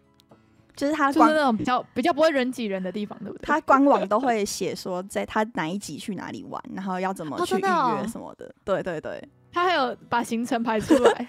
[0.75, 3.45] 就是他就是那种比较比较不会人挤人的地方，对不对？
[3.47, 8.53] 他官网都会写说，在他哪一集去哪里玩，然后要怎么去预约什么的。
[8.63, 11.27] 对对对，他还有把行程排出来。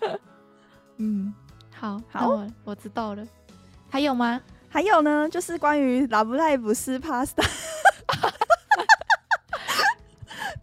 [0.98, 1.34] 嗯，
[1.74, 3.26] 好，好，我，我知道了。
[3.88, 4.40] 还有吗？
[4.68, 7.46] 还有呢，就是关于 Love Live Superstar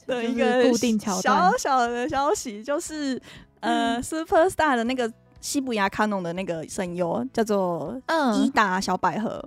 [0.07, 3.21] 的一个固定桥段，小小的消息就是。
[3.63, 5.09] 呃，Super Star 的那个
[5.43, 8.01] 西部亚卡农的那个声优叫做
[8.41, 9.43] 伊达小百合，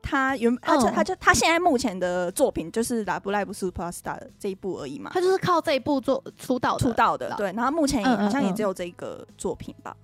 [0.00, 9.94] 他原他就他就他现在目前的作品就是《Love Live Super Star》这一部而已嘛，他就是靠这一部做出道出道的，对，然后目前也好像也只有这个作品吧。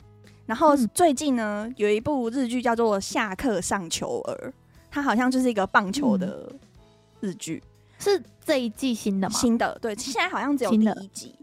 [0.45, 4.51] 然后最近呢，有一部日剧叫做《下课上球儿》，
[4.91, 6.53] 它好像就是一个棒球的
[7.20, 7.62] 日剧，
[7.99, 9.35] 是这一季新的吗？
[9.35, 11.35] 新的，对，现在好像只有第一集。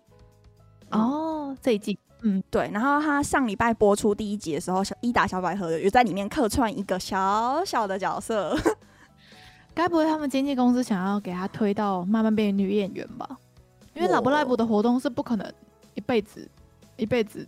[0.91, 2.69] 哦，这一季，嗯，对。
[2.73, 8.57] 然后他上礼拜播出第一集的时候，小伊达小百合有在里面客串一个小小的角色。
[9.73, 13.37] 该不会他们经纪公司想要给他推到慢慢变女演员吧？
[13.93, 15.53] 因为 Love Live 的活动是不可能
[15.93, 16.45] 一辈子
[16.97, 17.47] 一辈子。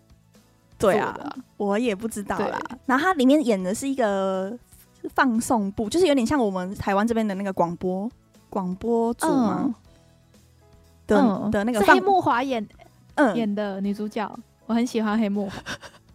[0.77, 2.59] 对啊，我也不知道啦。
[2.85, 4.57] 然后他里面演的是一个
[5.13, 8.09] 放送部，就是有点像我们台湾这边的那个广播
[8.49, 9.75] 广播组吗？
[11.07, 12.65] 的的那个黑木华演。
[13.15, 14.39] 嗯，演的女主角，
[14.71, 15.51] 我很喜欢黑木。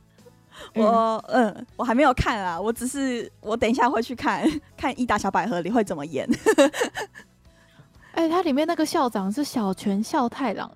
[0.75, 4.49] 我嗯，我还没有看啊，我只是我等一下会去看
[4.79, 6.27] 看一打小百合里会怎么演。
[8.13, 10.75] 哎、欸，他里面那个校长是小泉孝太郎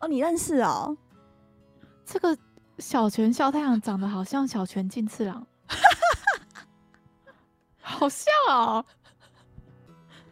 [0.00, 0.94] 哦，你认识哦？
[2.04, 2.36] 这个
[2.78, 5.46] 小泉孝太郎长得好像小泉进次郎，
[7.80, 8.84] 好像哦。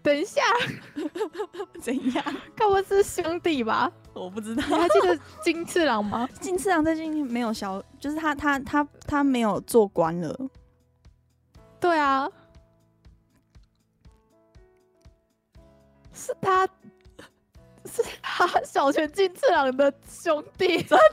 [0.03, 0.43] 等一下，
[1.81, 2.25] 怎样？
[2.57, 3.91] 该不会是兄弟吧？
[4.15, 4.63] 我不知道。
[4.67, 6.29] 你还记得金次郎吗？
[6.41, 10.37] 金次郎最近没有消，就是他他他他没有做官了。
[11.79, 12.29] 对啊，
[16.13, 16.67] 是他，
[17.87, 21.07] 是他小泉金次郎的兄弟，真的，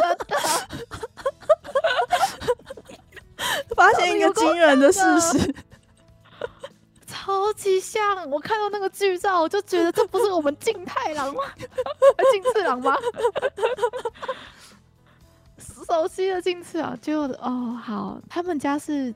[0.00, 0.36] 真的，
[3.76, 5.54] 发现一个惊人的事实。
[7.18, 11.42] 超级像，我看到那个剧照，我就觉得这不是我们静太郎吗？
[12.32, 12.96] 金次郎吗？
[15.58, 19.12] 熟悉的金次郎，就哦，好，他们家是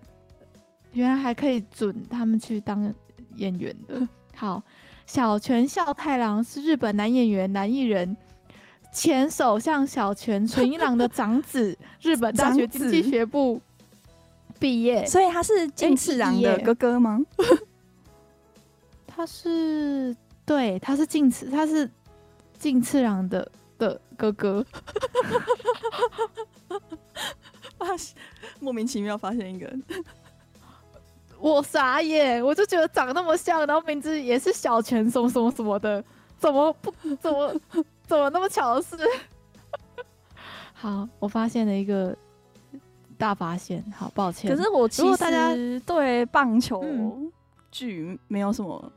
[0.92, 2.92] 原来还可以准他们去当
[3.36, 4.06] 演员的。
[4.34, 4.60] 好，
[5.06, 8.16] 小泉孝太郎是日本男演员、男艺人，
[8.92, 13.60] 前首相小泉纯一郎的长子，日本大学经济学部
[14.58, 17.20] 毕业，所以他是近次郎的哥哥吗？
[19.14, 21.88] 他是对，他是近次，他是
[22.58, 24.64] 近次郎的的哥哥。
[27.78, 28.16] 发 现
[28.58, 29.82] 莫名其妙发现一个人，
[31.38, 36.02] 我傻眼，我就觉得长那么像，然后名字也是小泉什么什么什么的，
[36.38, 37.54] 怎么不怎么
[38.06, 38.96] 怎么那么巧的事？
[40.72, 42.16] 好，我发现了一个
[43.18, 44.54] 大发现，好抱歉。
[44.54, 45.52] 可是我其实大家
[45.86, 46.82] 对棒球
[47.70, 48.92] 剧没有什么。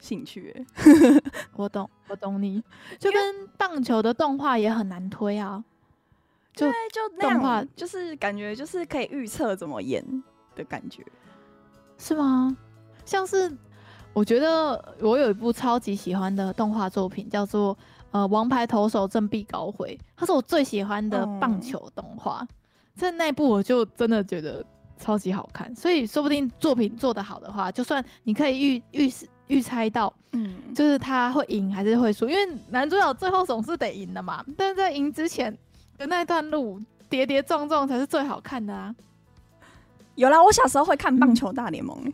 [0.00, 1.22] 兴趣、欸，
[1.54, 2.62] 我懂，我懂你，
[2.98, 5.62] 就跟棒球的动画也很难推啊。
[6.52, 10.04] 就就动画，就是感觉就是可以预测怎么演
[10.56, 11.04] 的感觉，
[11.96, 12.54] 是吗？
[13.04, 13.50] 像是
[14.12, 17.76] 我觉得我有一部超级喜欢的动画作品，叫做
[18.10, 22.46] 呃《王牌投手振臂高挥》，它是我最喜欢的棒球动画。
[22.94, 24.62] 在、嗯、那部我就真的觉得
[24.98, 29.12] 超级好看，所以说不定作品做得好的话，就算你可以预预
[29.50, 34.44] 预猜到，嗯，就是他会赢还是会输，因为男主角最后总是得赢的嘛。
[34.56, 35.56] 但是在赢之前
[35.98, 38.94] 的那段路跌跌撞撞才是最好看的啊！
[40.14, 42.12] 有啦，我小时候会看棒球大联盟，嗯、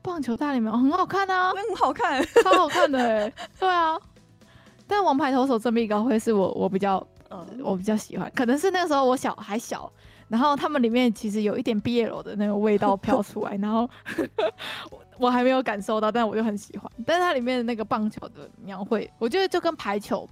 [0.00, 3.98] 棒球大联盟很好看啊，很好看，超好看的哎， 对啊。
[4.86, 9.90] 但王牌投手振臂高会是我我比较，呃，我比较喜欢，可能是那个时候我小还小，
[10.32, 13.88] 然后他们里面其实有一点 BL 的那个味道飘出来，然后。
[15.18, 16.90] 我还没有感受到，但我就很喜欢。
[17.06, 20.28] 但是它里面的那个棒球的描绘，我觉得就跟排球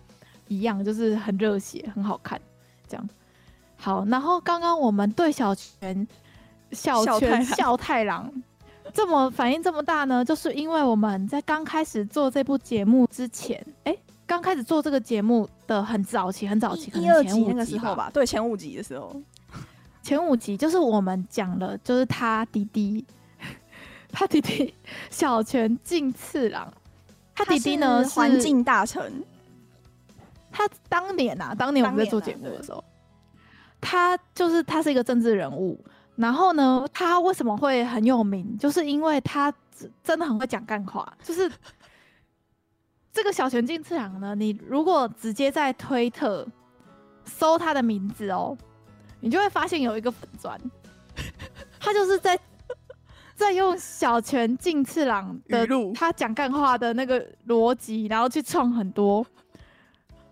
[0.49, 2.41] 一样，就是很热血，很好看。
[2.89, 3.09] 这样
[3.77, 4.05] 好。
[4.07, 6.09] 然后刚刚我们对小泉
[6.73, 8.33] 小泉 孝太郎
[8.93, 18.11] 这么反应这么大呢，就是因为我们在刚开始做这部节目之前，哎、欸，刚开始做这个节目的很早期，很早期，第二集那个时候吧？
[18.13, 19.15] 对，前五集的时候，
[20.11, 23.07] 前五集就是我们讲了，就是他弟弟。
[24.11, 24.75] 他弟弟
[25.09, 26.69] 小泉进次郎，
[27.33, 29.25] 他弟弟呢是环境大臣。
[30.51, 32.83] 他当年啊，当年我们在做节目的时候，
[33.81, 35.79] 他就是他是一个政治人物。
[36.17, 38.59] 然后呢，他为什么会很有名？
[38.59, 39.55] 就是因为他
[40.03, 41.17] 真的很会讲干话。
[41.23, 41.49] 就是
[43.13, 46.45] 这个小泉进次郎呢，你如果直接在推特
[47.25, 48.59] 搜他的名字哦，
[49.21, 50.61] 你就会发现有一个粉砖，
[51.79, 52.39] 他就是在。
[53.37, 59.27] 在用小泉进次郎的他讲干话的那个逻辑，然后去创很多，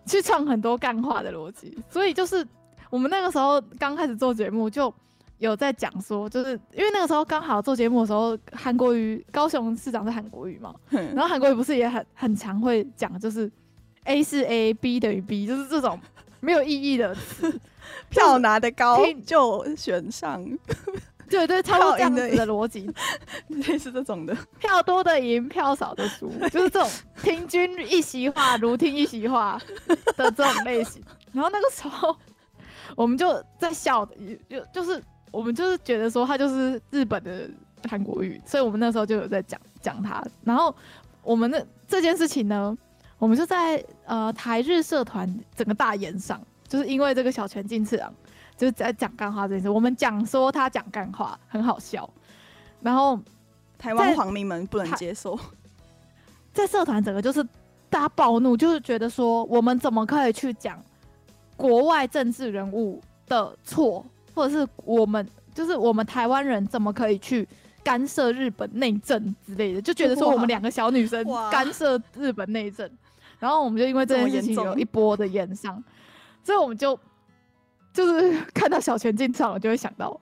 [0.05, 1.75] 去创很多干话的逻辑。
[1.89, 2.47] 所以就是
[2.91, 4.93] 我们那个时候刚开始做节目，就
[5.39, 13.51] 有在讲说，就是因为那个时候刚好做节目的时候，韩国瑜高雄市长是韩国瑜嘛，然后韩国瑜不是也很很常会讲，就是
[14.05, 15.99] A 是 A，B 等于 B，就是这种
[16.41, 17.59] 没有意义的词，
[18.11, 20.45] 票拿的高就选上。
[21.29, 22.91] 对 对，超过这样子的逻辑，
[23.49, 26.91] 类似这种的，票多的赢，票少的输，就是这种
[27.23, 29.61] 听君一席话，如听一席话
[30.17, 31.03] 的这种类型。
[31.33, 32.17] 然后那个时候，
[32.97, 34.07] 我们就在笑，
[34.49, 37.47] 就就是我们就是觉得说他就是日本的
[37.91, 40.25] 韩国语，所以我们那时候就有在讲讲他。
[40.43, 40.75] 然后
[41.23, 42.75] 我们的这件事情呢，
[43.19, 48.13] 我们就在呃台日社团整个大演上，就是因为这个小泉进次郎。
[48.57, 52.11] 就是在讲干话这件事，我们讲说他讲干话很好笑，
[52.81, 53.17] 然后
[53.79, 55.39] 台湾皇民们不能接受，
[56.53, 57.41] 在社团整个就是
[57.89, 60.83] 大家暴怒，就是觉得说我们怎么可以去讲
[61.57, 64.05] 国外政治人物的错，
[64.35, 67.47] 或者是我们就是我们台湾人怎么可以去
[67.85, 72.91] 干涉日本内政之类的，就觉得说我们两个小女生干涉日本内政，
[73.39, 75.81] 然后我们就因为这件事情有一波的炎上，
[76.49, 76.99] 所以我们就
[77.93, 80.19] 就是 看到小泉进场了，就会想到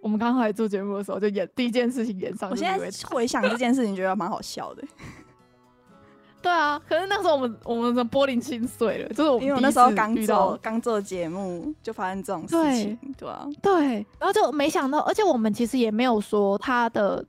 [0.00, 2.50] 我们刚刚来做节目的时候，就演第一件事情演上。
[2.50, 4.82] 我现在回想这件事情，觉得蛮好笑的。
[6.42, 17.24] 对啊，可是那时候我们我们的玻璃心碎了，就是我们因为我那时候刚做刚做节目，就发生这种事情，对，对啊，对，然后就没想到，而且我们其实也没有说他的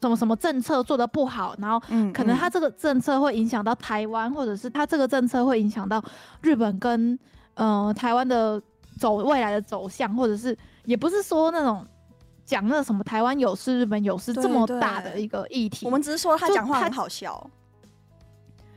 [0.00, 1.78] 什么什么政策做的不好，然后
[2.14, 6.02] 可能他这个政策会影响到台湾，或者是他这个政策会影响到
[6.40, 7.18] 日本跟
[7.54, 8.60] 呃台湾的
[8.98, 11.86] 走未来的走向，或者是也不是说那种
[12.44, 17.50] 讲那什么台湾有事日本有事这么大的一个议题，我们只是说他讲话很好笑。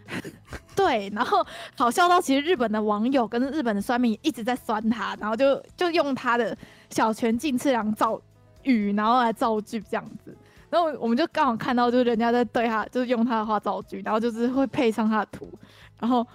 [0.73, 6.57] 对，然后好笑到其实日本的网友跟日本的酸民一直在酸他，然后就就用他的
[6.89, 8.17] 小泉进次郎造
[8.63, 10.33] 语，然后来造句这样子。
[10.69, 15.51] 然后我们就刚好看到，就是人家在对他，就是用他的话造句，然后就是会配上他的图，
[15.99, 16.25] 然后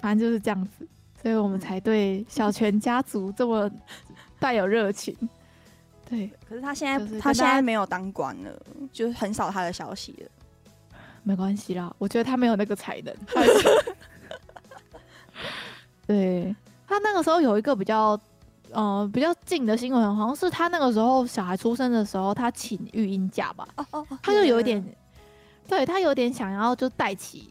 [0.00, 0.88] 反正就是这样子，
[1.26, 3.68] 所以我们才对小泉家族这么
[4.38, 5.12] 带有热情。
[6.08, 8.62] 对，可是他现在、就是、他现在没有当官了，
[8.92, 10.30] 就很少他的消息了。
[11.24, 13.12] 没关系啦，我觉得他没有那个才能。
[16.06, 16.54] 对，
[16.86, 18.16] 他那个时候有一个比较，
[18.70, 23.66] 呃，比较近的新闻，好像是他那个时候小孩出生的时候，他请育婴假吧。
[23.74, 24.96] 哦哦，他就有一点，
[25.66, 27.50] 对他有点想要就带起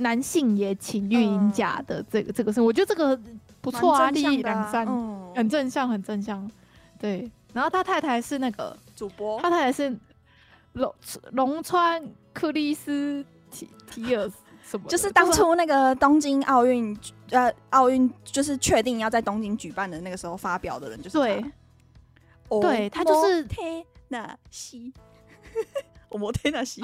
[0.00, 3.18] 男性也请育婴假的这个这个事，我觉得这个
[3.60, 4.86] 不错啊，利益两三，
[5.34, 6.50] 很正向，很正向。
[6.98, 9.96] 对，然后他太太是那个主播，他太太是
[10.74, 10.94] 龙
[11.32, 12.02] 龙川。
[12.32, 14.30] 克里斯提提尔
[14.62, 14.88] 什么？
[14.88, 16.96] 就是当初那个东京奥运，
[17.30, 21.44] 呃，奥运就是确定要在东京举办的那个时候发表的人，就是对，
[22.60, 24.92] 对他就是天纳西，
[26.08, 26.80] 我摩天纳西，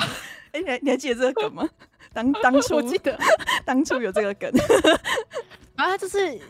[0.50, 1.68] 哎，你还你还记得这个梗吗？
[2.16, 3.16] 当当初 我记得
[3.64, 4.50] 当初有这个梗，
[5.76, 6.40] 然后他就是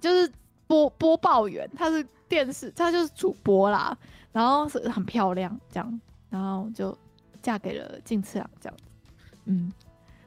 [0.00, 0.32] 就是
[0.66, 3.96] 播播报员，他是电视，他就是主播啦，
[4.32, 6.96] 然后是很漂亮这样，然后就。
[7.40, 8.76] 嫁给了进次郎这样，
[9.44, 9.72] 嗯，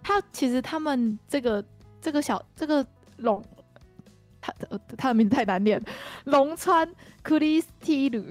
[0.02, 1.64] 他其实他们这个
[2.00, 2.84] 这个小这个
[3.18, 3.44] 龙，
[4.40, 5.80] 他的他的名字太难念，
[6.24, 6.90] 龙川
[7.22, 8.26] 克里斯蒂鲁，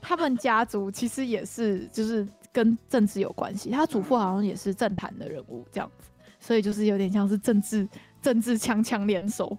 [0.00, 7.88] 他们家族其实也是就是跟政治有关系，他祖父好像也是政坛的人物这样子，所以就是有点像是政治
[8.20, 9.56] 政治强强联手，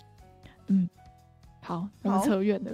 [0.67, 0.87] 嗯，
[1.61, 2.71] 好，我们扯远了，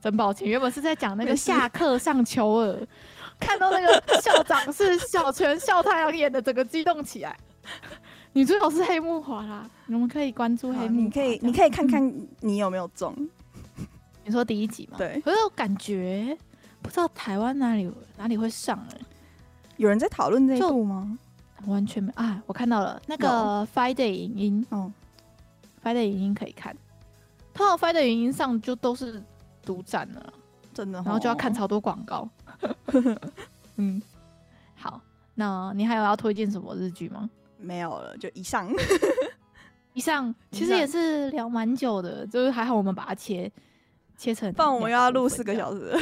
[0.00, 2.86] 真抱歉，原本是在讲那个下课上求尔。
[3.40, 7.38] 看到那个校长是小泉孝太郎演的，整个激动起来。
[8.32, 11.04] 女主角是黑木华啦，你们可以关注黑木华。
[11.04, 13.14] 你可以，你可以看看你有没有中。
[14.24, 14.98] 你说第一集吗？
[14.98, 15.20] 对。
[15.20, 16.36] 可是我感觉
[16.82, 19.00] 不知道台湾哪里哪里会上哎。
[19.76, 21.18] 有人在讨论这一部吗？
[21.66, 22.40] 完全没啊！
[22.46, 24.92] 我看到了那个 Friday 影音，嗯
[25.82, 26.76] ，Friday 影音可以看。
[27.52, 29.22] 通常 Friday 影音上就都是
[29.62, 30.32] 独占了，
[30.72, 32.28] 真的，然后就要看超多广告。
[33.76, 34.00] 嗯，
[34.76, 35.00] 好，
[35.34, 37.28] 那你还有要推荐什么日剧吗？
[37.58, 38.68] 没有了，就以上。
[39.94, 43.50] 以上其实也是聊蛮久的，就是还好我们把它切
[44.16, 45.92] 切成，不然我们又要录四个小时。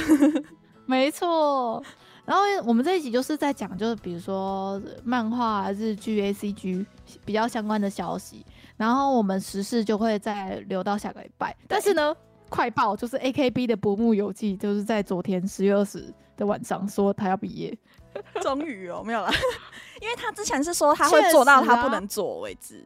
[0.87, 1.83] 没错，
[2.25, 6.87] 然后我们这一集就是在讲，就是比如说漫画、日剧、ACG
[7.25, 8.45] 比较相关的消息，
[8.77, 11.57] 然后我们时事就会再留到下个礼拜。
[11.69, 12.17] 但是呢，
[12.49, 17.77] 快报就是 AKB 的薄暮游记，就是在昨天十月二十的晚上说他要毕业，
[18.41, 19.31] 终于哦，没有啦，
[20.01, 22.85] 因为他之前是说他会做到他不能做为止。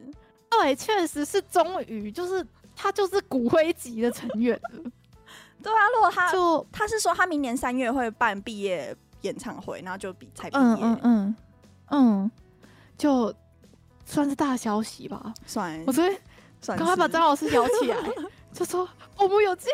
[0.49, 2.45] 啊、对，确实是终于，就是
[2.75, 4.91] 他就是骨灰级的成员了。
[5.61, 11.35] 对啊，如果他就他是说他明年三月会办毕业演唱会，然后就比才毕业，嗯嗯嗯，
[11.91, 12.31] 嗯，
[12.97, 13.33] 就
[14.05, 15.33] 算是大消息吧。
[15.45, 16.17] 算，我昨天
[16.65, 17.97] 赶快把张老师摇起来，
[18.53, 18.87] 就说
[19.17, 19.69] 我木有记，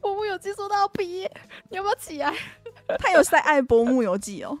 [0.00, 1.30] 我木有记说到要毕业，
[1.68, 2.34] 你要不要起来？
[2.98, 4.58] 他有在爱波木游记哦，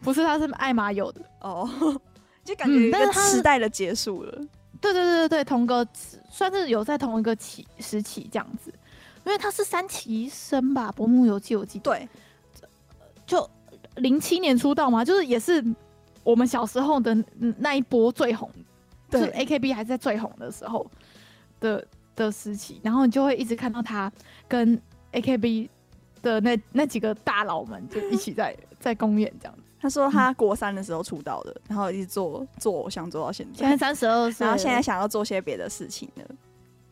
[0.00, 1.68] 不是，他是爱马友的哦，
[2.44, 4.32] 就感觉一个时代的结束了。
[4.36, 4.48] 嗯、
[4.80, 5.86] 对对对对对，同个
[6.30, 8.72] 算是有在同一个期时期这样子，
[9.24, 11.82] 因为他是三期生吧，波木游记我记得。
[11.82, 12.08] 对，
[13.26, 13.48] 就
[13.96, 15.64] 零七年出道嘛，就是也是
[16.22, 17.16] 我们小时候的
[17.58, 18.50] 那一波最红，
[19.10, 20.90] 就是 AKB 还是在最红的时候
[21.60, 24.12] 的的时期，然后你就会一直看到他
[24.48, 24.80] 跟
[25.12, 25.68] AKB。
[26.22, 29.62] 的那那几个大佬们就一起在 在公演这样子。
[29.78, 36.24] 他说他国三的时候出道的，然后一直做做偶像做到现在，现在三十二岁，然后现在想要做些别的事情了。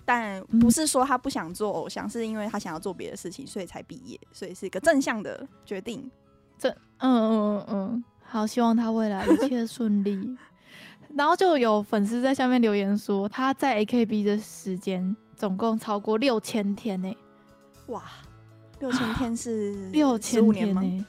[0.04, 6.10] 但不是说他不想做偶像，是因为他想要做别的事情，所以才毕业，所以是一个正向的决定。
[6.58, 10.36] 这嗯嗯嗯嗯，好，希望他未来一切顺利。
[11.14, 17.14] 然后就有粉丝在下面留言说，他在 AKB 的时间总共超过六千天呢。
[17.88, 18.02] 哇，
[18.80, 21.06] 六千天是六千年呢？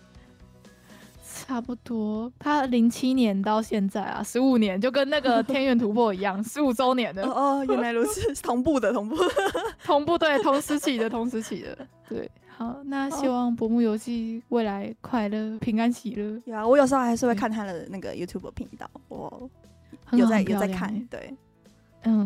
[1.46, 7.24] 差不多，他零七年到现在啊，十五年，就跟那个 天元突破一样，十五周年的。
[7.24, 9.18] 哦哦，原来如此， 同步的，同步，
[9.84, 11.78] 同步，对，同时起的，同时起的，
[12.08, 12.30] 对。
[12.56, 16.40] 好，那希望薄木游戏未来快乐、平安、喜乐。
[16.46, 19.50] 有啊，我有时候还是会看他的那个 YouTube 频道，我
[20.12, 20.96] 有在有在看。
[21.08, 21.36] 对，
[22.04, 22.26] 嗯，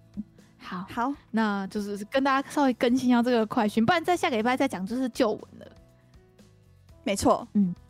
[0.60, 5.66] 好，好，那就是跟大家稍微更新一下这个快讯，不然在下个礼拜再讲就是旧闻了。
[7.06, 7.87] 没错，嗯，好。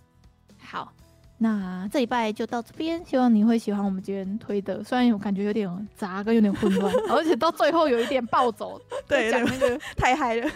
[1.40, 4.84] 那这礼拜就到这边，希望你会喜欢我们今天推的。
[4.84, 10.50] 虽然我感觉有点杂，跟有点混乱， 而且到最后有一点暴走，对，讲那个太嗨了。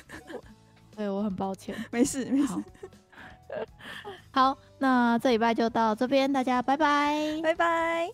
[0.97, 2.53] 对，我很抱歉，没事没事。
[4.31, 8.09] 好，那这礼拜就到这边，大家拜拜拜拜，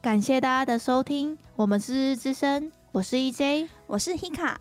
[0.00, 4.54] 感谢大家的收听，我们是日日之声，我是 EJ，我是 Hika，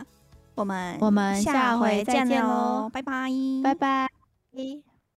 [0.55, 3.29] 我们我们下回再见喽，拜拜
[3.63, 4.09] 拜拜。